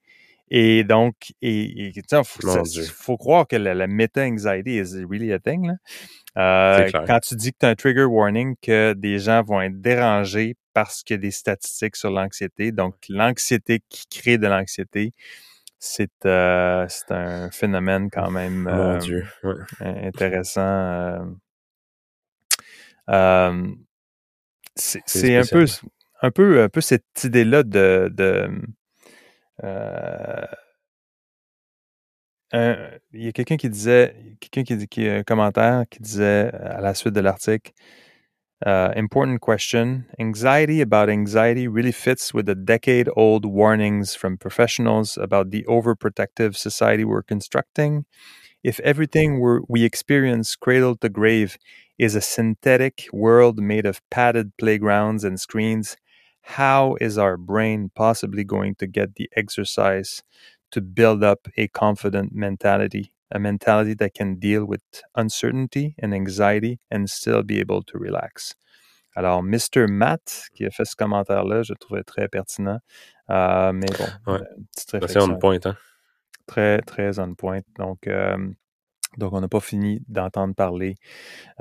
[0.51, 5.39] Et donc, et, et, tu sais, faut, croire que la, la meta-anxiety is really a
[5.39, 5.67] thing.
[5.67, 5.73] Là.
[6.38, 9.79] Euh, quand tu dis que tu as un trigger warning, que des gens vont être
[9.79, 12.71] dérangés parce qu'il y a des statistiques sur l'anxiété.
[12.71, 15.13] Donc, l'anxiété qui crée de l'anxiété,
[15.86, 19.23] c'est euh, c'est un phénomène quand même Mon euh, Dieu.
[19.43, 19.55] Ouais.
[20.07, 20.61] intéressant.
[23.09, 23.71] euh.
[24.75, 25.65] C'est un peu,
[26.21, 28.49] un peu, un peu cette idée-là de, de
[32.51, 35.99] un- il y a quelqu'un qui disait, quelqu'un qui dit, qui a un commentaire qui
[36.01, 37.71] disait à la suite de l'article,
[38.66, 40.06] uh, important question.
[40.20, 46.56] Anxiety about anxiety really fits with the decade old warnings from professionals about the overprotective
[46.56, 48.06] society we're constructing.
[48.64, 51.58] If everything we're, we experience cradle to grave
[51.99, 55.97] is a synthetic world made of padded playgrounds and screens,
[56.43, 60.24] how is our brain possibly going to get the exercise
[60.72, 64.82] to build up a confident mentality, a mentality that can deal with
[65.15, 68.55] uncertainty and anxiety and still be able to relax?
[69.15, 69.88] Alors, Mr.
[69.88, 72.80] Matt, qui a fait ce commentaire-là, je le trouvais très pertinent.
[73.30, 74.39] Euh, mais bon, Ouais.
[74.76, 75.76] petite C'est on point, hein?
[76.47, 77.61] très, très on point.
[77.78, 78.38] Donc, euh,
[79.17, 80.95] donc on n'a pas fini d'entendre parler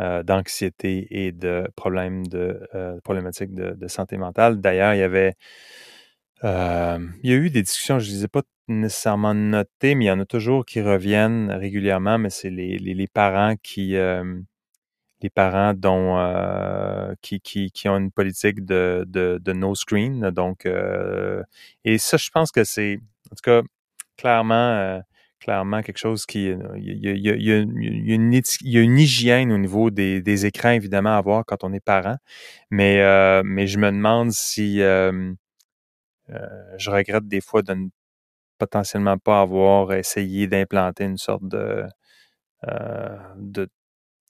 [0.01, 4.61] euh, d'anxiété et de problèmes de euh, problématiques de, de santé mentale.
[4.61, 5.35] D'ailleurs, il y avait
[6.43, 10.07] euh, il y a eu des discussions, je ne les ai pas nécessairement notées, mais
[10.07, 14.41] il y en a toujours qui reviennent régulièrement, mais c'est les, les, parents qui euh,
[15.23, 20.31] les parents dont euh, qui, qui, qui ont une politique de, de, no screen.
[20.31, 21.43] Donc, euh,
[21.85, 23.01] et ça, je pense que c'est,
[23.31, 23.63] en tout cas,
[24.17, 25.03] clairement,
[25.41, 26.47] clairement quelque chose qui,
[26.77, 27.57] il y a,
[28.15, 32.17] une, hygiène au niveau des, des écrans, évidemment, à avoir quand on est parent.
[32.71, 35.35] Mais, mais je me demande si je
[36.91, 37.89] regrette des fois de ne
[38.59, 41.85] potentiellement pas avoir essayé d'implanter une sorte de,
[42.69, 43.69] euh, de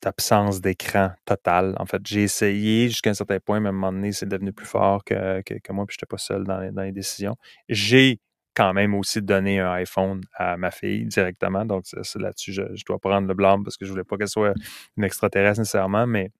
[0.01, 1.75] d'absence d'écran totale.
[1.79, 4.53] En fait, j'ai essayé jusqu'à un certain point, mais à un moment donné, c'est devenu
[4.53, 7.35] plus fort que, que, moi, puis j'étais pas seul dans les, dans les décisions.
[7.69, 8.19] J'ai
[8.55, 12.85] quand même aussi donné un iPhone à ma fille directement, donc c'est là-dessus, je, je
[12.85, 14.53] dois prendre le blâme parce que je voulais pas qu'elle soit
[14.97, 16.31] une extraterrestre nécessairement, mais,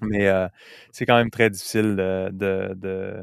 [0.00, 0.48] mais euh,
[0.92, 3.22] c'est quand même très difficile de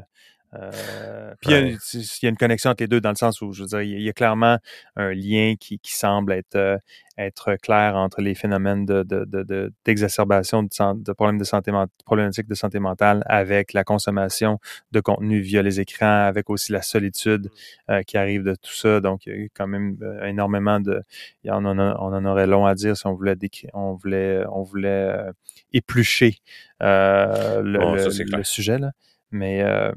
[0.58, 1.76] euh, puis il y, a, Ouais.
[1.94, 3.82] il y a une connexion entre les deux dans le sens où, je veux dire,
[3.82, 4.58] il y a, il y a clairement
[4.96, 6.78] un lien qui, qui semble être, euh,
[7.18, 11.72] être clair entre les phénomènes de, de, de, de- d'exacerbation de, problèmes de santé
[12.04, 14.58] problématiques de santé mentale avec la consommation
[14.92, 17.50] de contenu via les écrans, avec aussi la solitude
[17.90, 19.00] euh, qui arrive de tout ça.
[19.00, 21.02] Donc, il y a eu quand même euh, énormément de...
[21.48, 23.36] en- On en, on en aurait long à dire si on voulait,
[23.72, 25.32] on voulait, on voulait euh,
[25.72, 26.36] éplucher
[26.82, 28.10] euh, le, Bon, le- ça,
[28.44, 28.78] sujet.
[28.78, 28.92] Là.
[29.30, 29.90] Mais euh,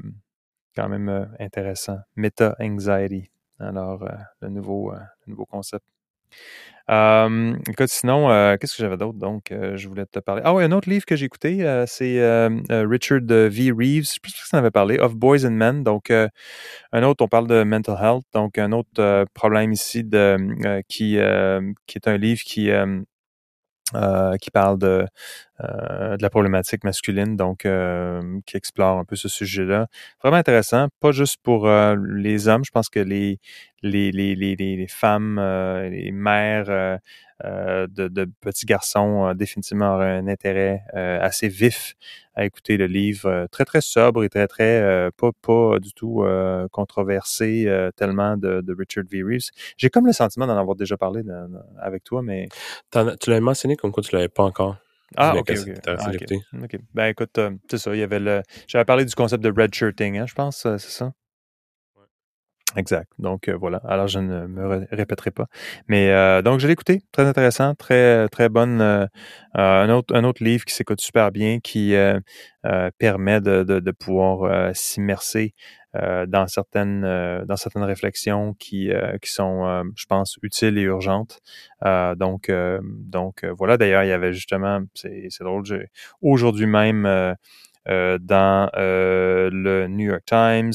[0.74, 1.98] quand même euh, intéressant.
[2.16, 3.30] Meta-anxiety.
[3.58, 4.08] Alors, euh,
[4.40, 5.84] le, nouveau, euh, le nouveau concept.
[6.88, 9.18] Écoute, sinon, qu'est-ce que j'avais d'autre?
[9.18, 10.42] Donc, je voulais te parler?
[10.44, 12.18] Ah oui, un autre livre que j'ai écouté, c'est
[12.68, 13.70] Richard V.
[13.70, 14.12] Reeves.
[14.12, 15.84] Je pense que ça en avait parlé, Of Boys and Men.
[15.84, 18.24] Donc, un autre, on parle de mental health.
[18.32, 22.70] Donc, un autre problème ici de, qui, est un livre qui,
[24.40, 25.06] qui parle de,
[25.64, 29.86] euh, de la problématique masculine, donc euh, qui explore un peu ce sujet-là.
[30.22, 33.38] Vraiment intéressant, pas juste pour euh, les hommes, je pense que les
[33.82, 40.18] les, les, les, les femmes, euh, les mères euh, de, de petits garçons définitivement auraient
[40.18, 41.94] un intérêt assez vif
[42.34, 46.22] à écouter le livre, très très sobre et très très pas pas du tout
[46.70, 49.22] controversé tellement de, de Richard V.
[49.22, 49.50] Reeves.
[49.78, 51.22] J'ai comme le sentiment d'en avoir déjà parlé
[51.78, 52.48] avec toi, mais
[52.92, 54.76] Tu l'avais mentionné comme quoi tu l'avais pas encore.
[55.16, 55.74] Ah, ok, ok.
[55.86, 56.38] Ah, ok.
[56.62, 56.78] OK.
[56.94, 58.42] Ben écoute, euh, c'est ça, il y avait le.
[58.68, 61.12] J'avais parlé du concept de redshirting, hein, je pense, euh, c'est ça?
[62.76, 63.10] Exact.
[63.18, 63.78] Donc euh, voilà.
[63.84, 65.46] Alors je ne me ré- répéterai pas.
[65.88, 68.80] Mais euh, donc je l'ai écouté, très intéressant, très très bonne.
[68.80, 69.06] euh,
[69.56, 71.94] euh, un autre un autre livre qui s'écoute super bien, qui
[72.98, 75.54] permet de, de, pouvoir s'immerser
[75.94, 77.02] dans certaines
[77.44, 78.90] dans certaines réflexions qui
[79.22, 81.40] qui sont, je pense, utiles et urgentes.
[82.16, 82.50] Donc
[82.82, 83.76] donc voilà.
[83.78, 85.64] D'ailleurs, il y avait justement, c'est c'est drôle.
[86.22, 87.34] Aujourd'hui même.
[87.86, 90.72] dans le New York Times,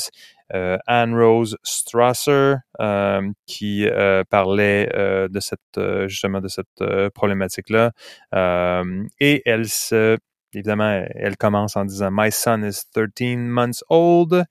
[0.51, 7.09] Anne Rose Strasser euh, qui euh, parlait euh, de cette euh, justement de cette euh,
[7.09, 7.91] problématique-là.
[8.33, 10.17] Euh, et elle se
[10.53, 14.45] évidemment, elle commence en disant My son is 13 months old.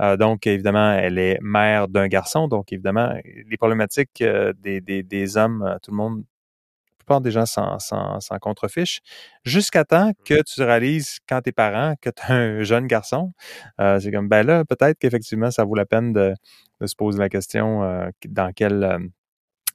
[0.00, 2.48] Euh, donc, évidemment, elle est mère d'un garçon.
[2.48, 6.24] Donc, évidemment, les problématiques euh, des, des, des hommes, euh, tout le monde
[7.06, 9.00] plupart des gens s'en, s'en, s'en contrefichent,
[9.44, 13.32] jusqu'à temps que tu réalises, quand t'es parent, que tu as un jeune garçon.
[13.80, 16.34] Euh, c'est comme, ben là, peut-être qu'effectivement, ça vaut la peine de,
[16.80, 18.82] de se poser la question euh, dans quel...
[18.84, 18.98] euh,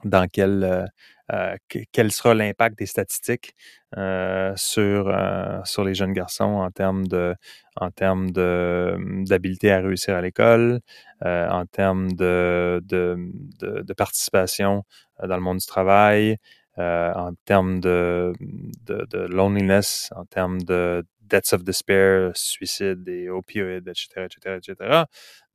[0.03, 0.87] dans quel,
[1.31, 3.53] euh, que- quel sera l'impact des statistiques
[3.97, 7.35] euh, sur, euh, sur les jeunes garçons en termes de
[7.75, 10.79] en termes de d'habilité à réussir à l'école,
[11.23, 13.15] en termes de, de,
[13.59, 14.83] de, de participation
[15.23, 16.37] dans le monde du travail,
[16.77, 18.33] en termes de,
[18.85, 25.03] de, de, loneliness, en termes de deaths of despair, suicide et opioïdes, etc., etc., etc.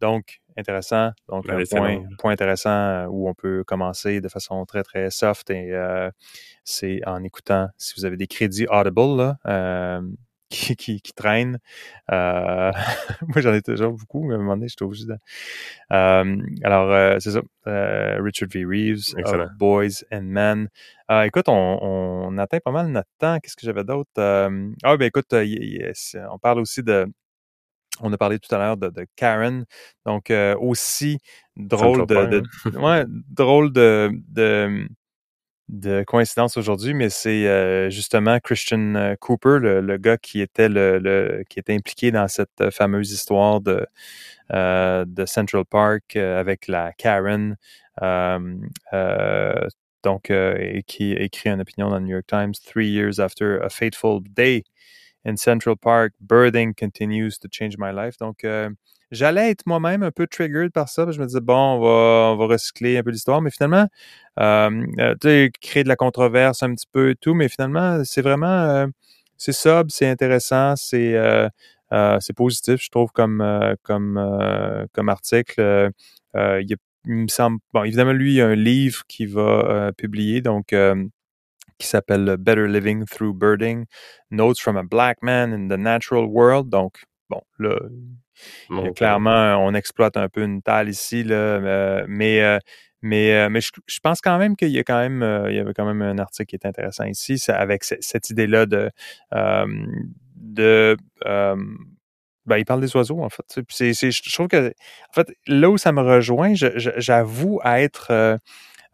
[0.01, 1.11] Donc, intéressant.
[1.29, 5.73] Donc, un point, point, intéressant où on peut commencer de façon très, très soft et
[6.65, 10.01] c'est en écoutant, si vous avez des crédits Audible, là, euh,
[10.49, 11.59] qui, qui, qui traînent.
[12.13, 12.73] Euh,
[13.23, 15.17] moi, j'en ai toujours beaucoup, mais à un moment donné, je suis obligé de...
[15.93, 17.41] Euh, alors, euh, c'est ça.
[17.67, 18.65] Euh, Richard V.
[18.65, 19.15] Reeves,
[19.59, 20.69] Boys and Men.
[21.11, 23.39] Euh, écoute, on, on, atteint pas mal notre temps.
[23.41, 24.11] Qu'est-ce que j'avais d'autre?
[24.17, 27.07] ah, ben écoute, on parle aussi de...
[28.03, 29.65] On a parlé tout à l'heure de, de, Karen.
[30.05, 30.31] Donc,
[30.61, 31.19] aussi
[31.57, 34.87] drôle de, de, ouais, drôle de, de
[35.69, 41.43] de coïncidence aujourd'hui, mais c'est euh, justement Christian euh, Cooper, le, gars qui était le,
[41.49, 43.87] qui était impliqué dans cette euh, fameuse histoire de
[44.49, 47.57] de Central Park avec la Karen,
[50.05, 52.53] donc et qui écrit une opinion dans le New York Times.
[52.65, 54.63] Three years after a fateful day
[55.25, 58.17] in Central Park, birthing continues to change my life.
[58.19, 58.47] Donc
[59.13, 61.09] J'allais être moi-même un peu triggered par ça.
[61.11, 63.41] je me disais, bon, on va, on va recycler un peu l'histoire.
[63.41, 63.87] Mais finalement,
[64.41, 64.71] euh,
[65.21, 67.35] tu sais, créer de la controverse un petit peu et tout.
[67.35, 68.87] Mais finalement, c'est vraiment, euh,
[69.37, 71.49] c'est sobre, c'est intéressant, c'est euh,
[72.21, 73.45] c'est positif, je trouve, comme,
[73.85, 75.91] comme, comme article.
[76.35, 76.77] il,
[77.07, 80.41] me semble, bon, évidemment, lui, il y a un livre qu'il va publier.
[80.43, 80.75] Donc,
[81.79, 83.87] qui s'appelle Better Living Through Birding,
[84.31, 86.71] Notes from a Black Man in the Natural World.
[86.71, 87.79] Donc, bon, là,
[88.95, 92.59] clairement, on exploite un peu une talle ici, là, euh, mais, euh,
[93.03, 95.75] mais, euh, mais je, pense quand même qu'il y a quand même, il y avait
[95.75, 98.91] quand même un article qui est intéressant ici, avec cette idée-là de,
[100.37, 100.97] de
[102.47, 103.45] ben, il parle des oiseaux, en fait.
[103.57, 108.39] Je trouve que, en fait, là où ça me rejoint, j'avoue être,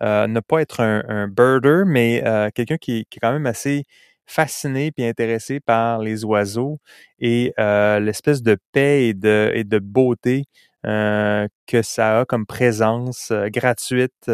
[0.01, 2.23] ne pas être un, un birder, mais
[2.55, 3.85] quelqu'un qui, qui, est quand même assez
[4.33, 6.79] fasciné puis intéressé par les oiseaux
[7.19, 10.45] et l'espèce de paix et de, et de beauté
[10.85, 14.31] que ça a comme présence gratuite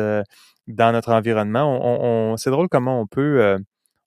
[0.67, 1.81] dans notre environnement.
[1.83, 3.59] On, c'est drôle comment on peut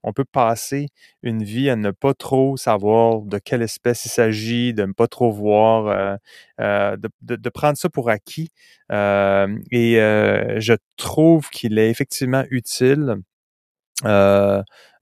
[0.04, 0.88] on peut passer
[1.22, 5.08] une vie à ne pas trop savoir de quelle espèce il s'agit, de ne pas
[5.08, 6.18] trop voir,
[6.58, 8.50] de, de, prendre ça pour acquis.
[8.90, 13.18] et je trouve qu'il est effectivement utile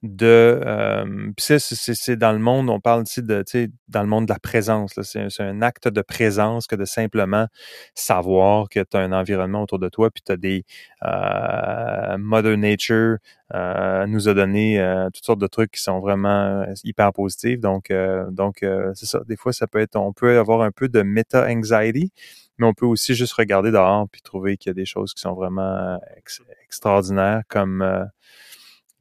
[0.01, 3.43] de euh, c'est dans le monde, on parle ici de
[3.89, 4.97] dans le monde de la présence.
[5.01, 7.47] C'est un acte de présence que de simplement
[7.95, 10.63] savoir que tu as un environnement autour de toi, puis tu as des
[11.05, 13.17] euh, Mother Nature
[13.53, 17.59] euh, nous a donné euh, toutes sortes de trucs qui sont vraiment euh, hyper positifs.
[17.59, 17.91] Donc,
[18.31, 19.21] donc c'est ça.
[19.27, 22.11] Des fois, ça peut être, on peut avoir un peu de meta-anxiety,
[22.57, 25.21] mais on peut aussi juste regarder dehors puis trouver qu'il y a des choses qui
[25.21, 25.99] sont vraiment
[26.67, 28.07] extraordinaires comme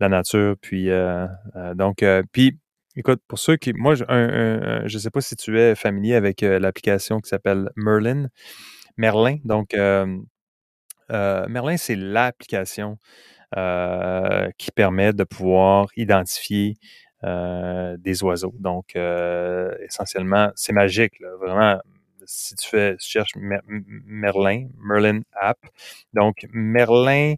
[0.00, 0.56] la nature.
[0.60, 1.26] Puis euh,
[1.56, 2.58] euh, donc, euh, puis
[2.96, 7.20] écoute, pour ceux qui, moi, je ne sais pas si tu es familier avec l'application
[7.20, 8.28] qui s'appelle Merlin,
[8.96, 9.36] Merlin.
[9.44, 9.74] Donc,
[11.08, 12.98] Merlin, c'est l'application
[13.54, 16.76] qui permet de pouvoir identifier
[17.22, 18.54] des oiseaux.
[18.58, 21.80] Donc, essentiellement, c'est magique, là, vraiment.
[22.24, 25.58] Si tu fais, tu cherches Merlin, Merlin app.
[26.12, 27.34] Donc, Merlin,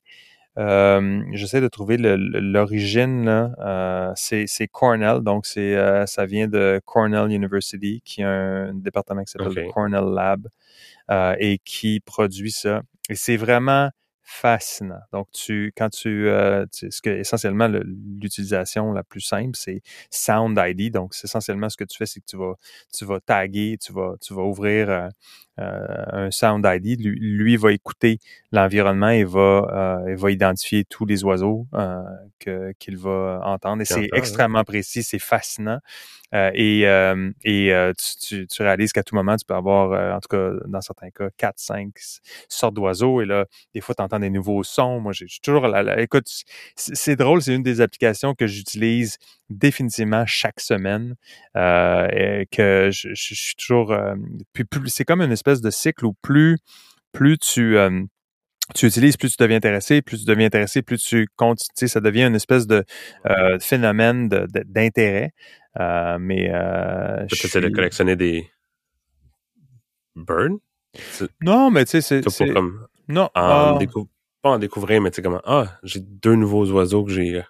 [0.58, 3.54] euh, J'essaie de trouver l'origine.
[3.58, 9.22] Euh, c'est Cornell, donc c'est euh, ça vient de Cornell University, qui a un département
[9.24, 10.48] qui s'appelle Cornell Lab
[11.10, 12.82] euh, et qui produit ça.
[13.08, 13.90] Et c'est vraiment
[14.22, 15.00] fascinant.
[15.12, 20.92] Donc, tu, quand tu, euh, ce que essentiellement l'utilisation la plus simple, c'est Sound ID.
[20.92, 22.54] Donc, c'est essentiellement ce que tu fais, c'est que tu vas,
[22.96, 25.08] tu vas taguer, tu vas, tu vas ouvrir euh,
[25.60, 27.00] un Sound ID.
[27.00, 28.18] Lui, lui va écouter
[28.52, 31.66] l'environnement et va, euh, va identifier tous les oiseaux
[32.38, 33.82] que qu'il va entendre.
[33.82, 35.78] Et c'est extrêmement précis, c'est fascinant.
[36.32, 40.20] Euh, et euh, et euh, tu, tu, réalises qu'à tout moment, tu peux avoir, en
[40.20, 41.92] tout cas, dans certains cas, quatre, cinq
[42.48, 43.20] sortes d'oiseaux.
[43.20, 45.00] Et là, des fois, tu entends des nouveaux sons.
[45.00, 45.66] Moi, j'ai toujours...
[45.66, 46.28] La, écoute,
[46.76, 51.16] c'est drôle, c'est une des applications que j'utilise définitivement chaque semaine.
[51.56, 53.96] et que je, je, suis toujours...
[54.86, 56.58] c'est comme une espèce de cycle où plus,
[57.12, 57.76] plus tu
[58.74, 61.88] tu utilises, plus tu deviens intéressé, plus tu deviens intéressé, plus tu comptes, tu sais,
[61.88, 62.84] ça devient une espèce de
[63.26, 65.32] euh, phénomène d'intérêt.
[65.78, 68.50] Euh, mais euh, peut-être de collectionner des
[70.16, 70.58] birds.
[71.40, 73.78] Non, mais tu sais, c'est comme non, en ah.
[74.42, 77.42] pas en découvrir, mais tu sais comment ah j'ai deux nouveaux oiseaux que j'ai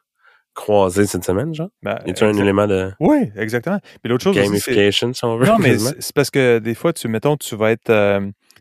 [0.56, 1.70] euh, croisés cette semaine, genre?
[1.82, 3.78] Ben, y un élément de oui, exactement.
[4.02, 5.46] Mais l'autre chose gamification, si on veut.
[5.46, 7.90] Non, mais c'est parce que des fois, tu mettons, tu vas être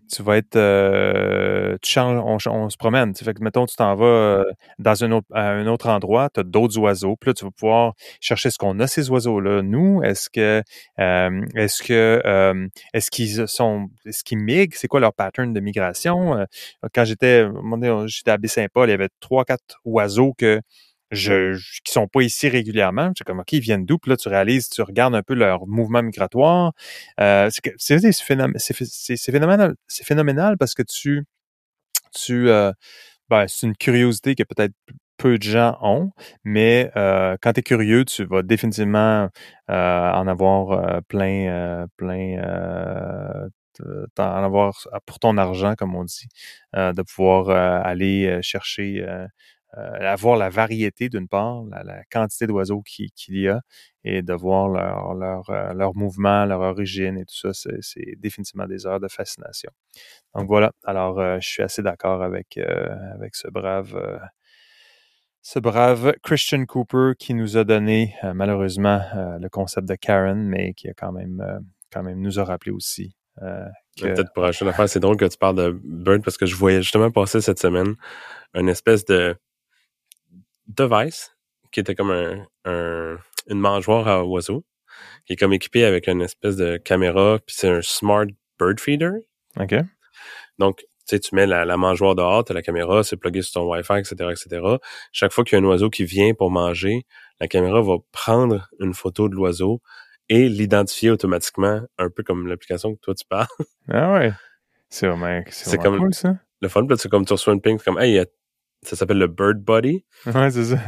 [0.10, 3.16] tu vas être, euh, tu changes, on, on se promène.
[3.16, 4.44] Fait que, mettons, tu t'en vas euh,
[4.80, 7.52] dans un autre, à un autre endroit, tu as d'autres oiseaux, puis là, tu vas
[7.52, 9.62] pouvoir chercher ce qu'on a, ces oiseaux-là.
[9.62, 10.64] Nous, est-ce que,
[11.00, 14.76] euh, est-ce que, euh, est-ce qu'ils sont, est-ce qu'ils migrent?
[14.76, 16.38] C'est quoi leur pattern de migration?
[16.38, 16.46] Euh,
[16.94, 17.48] quand j'étais,
[18.08, 20.62] j'étais à Baie-Saint-Paul, il y avait trois, quatre oiseaux que
[21.12, 23.12] je, qui sont pas ici régulièrement.
[23.18, 23.98] C'est comme, OK, ils viennent d'où?
[23.98, 26.74] Puis là, tu réalises, tu regardes un peu leur mouvement migratoire.
[27.20, 31.26] Euh, c'est phénoménal, c'est phénoménal parce que tu,
[32.14, 32.72] tu, euh,
[33.30, 34.74] ben, c'est une curiosité que peut-être
[35.18, 36.12] peu de gens ont,
[36.44, 39.30] mais euh, quand tu es curieux, tu vas définitivement
[39.70, 43.50] euh, en avoir euh, plein, euh, plein, euh,
[44.18, 46.28] en avoir pour ton argent, comme on dit,
[46.74, 49.06] de pouvoir aller chercher
[49.78, 53.62] euh, avoir la variété d'une part, la, quantité d'oiseaux qu'il y a
[54.04, 58.66] et de voir leur, leur, euh, leur mouvement, leur origine et tout ça, c'est définitivement
[58.66, 59.70] des heures de fascination.
[60.34, 64.20] Donc voilà, alors euh, je suis assez d'accord avec, avec ce brave
[65.42, 69.02] ce brave Christian Cooper qui nous a donné malheureusement
[69.40, 73.16] le concept de Karen, mais qui a quand même quand même nous a rappelé aussi.
[73.38, 76.56] Peut-être pour acheter une affaire, c'est drôle que tu parles de Bird parce que je
[76.56, 77.96] voyais justement passer cette semaine
[78.54, 79.38] une espèce de
[80.70, 81.36] device
[81.72, 83.18] qui était comme un,
[83.48, 84.64] une mangeoire à oiseaux
[85.26, 88.26] qui est comme équipé avec une espèce de caméra puis c'est un smart
[88.60, 89.14] bird feeder.
[89.60, 89.76] OK.
[90.58, 93.62] Donc, tu sais, tu mets la, la mangeoire dehors, tu la caméra, c'est plugué sur
[93.62, 94.62] ton Wi-Fi, etc., etc.
[95.12, 97.06] Chaque fois qu'il y a un oiseau qui vient pour manger,
[97.40, 99.82] la caméra va prendre une photo de l'oiseau
[100.28, 103.48] et l'identifier automatiquement, un peu comme l'application que toi tu parles.
[103.90, 104.32] Ah ouais.
[104.90, 106.38] C'est vraiment, c'est comme cool, ça.
[106.62, 108.26] Le fun, c'est comme tu reçois une ping, c'est comme, hey, il y a
[108.84, 110.06] ça s'appelle le Bird Buddy.
[110.26, 110.80] Ouais, c'est ça.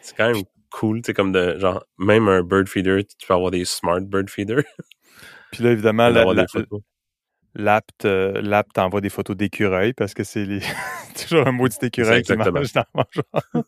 [0.00, 3.50] C'est quand même cool, c'est comme de, genre, même un bird feeder, tu peux avoir
[3.50, 4.64] des smart bird feeders.
[5.52, 6.08] Puis là, évidemment,
[7.54, 10.60] l'app l'app t'envoie des photos d'écureuils parce que c'est les...
[11.22, 13.62] toujours un maudit écureuil qui mange dans le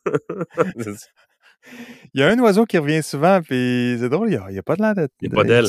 [2.12, 4.62] Il y a un oiseau qui revient souvent, puis c'est drôle, il n'y a, a,
[4.62, 5.14] pas de l'air d'être.
[5.22, 5.64] Il n'y a pas d'aile.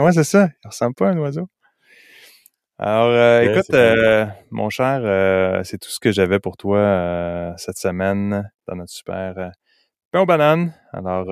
[0.00, 0.48] Ouais, c'est ça.
[0.64, 1.48] Il ressemble pas à un oiseau.
[2.84, 7.78] Alors, euh, écoute, euh, mon cher, euh, c'est tout ce que j'avais pour toi cette
[7.78, 9.52] semaine dans notre super
[10.10, 10.74] pain aux bananes.
[10.92, 11.26] Alors,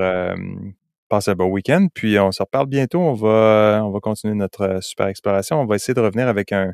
[1.08, 3.00] passe un bon week-end, puis on se reparle bientôt.
[3.00, 5.60] On va, on va continuer notre super exploration.
[5.60, 6.72] On va essayer de revenir avec un.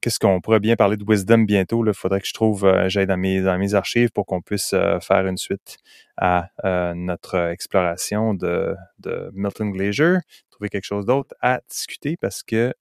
[0.00, 1.86] Qu'est-ce qu'on pourrait bien parler de Wisdom bientôt?
[1.86, 5.24] Il faudrait que je trouve, j'aille dans mes, dans mes archives pour qu'on puisse faire
[5.24, 5.76] une suite
[6.16, 6.48] à
[6.96, 10.16] notre exploration de, de Milton Glacier,
[10.50, 12.74] trouver quelque chose d'autre à discuter parce que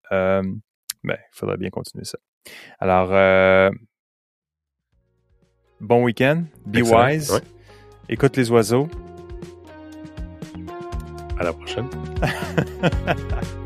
[1.04, 2.18] ben, il faudrait bien continuer ça.
[2.80, 3.70] Alors, euh,
[5.80, 6.44] bon week-end.
[6.66, 7.42] Be wise.
[8.10, 8.88] Écoute les oiseaux.
[11.40, 11.88] À la prochaine.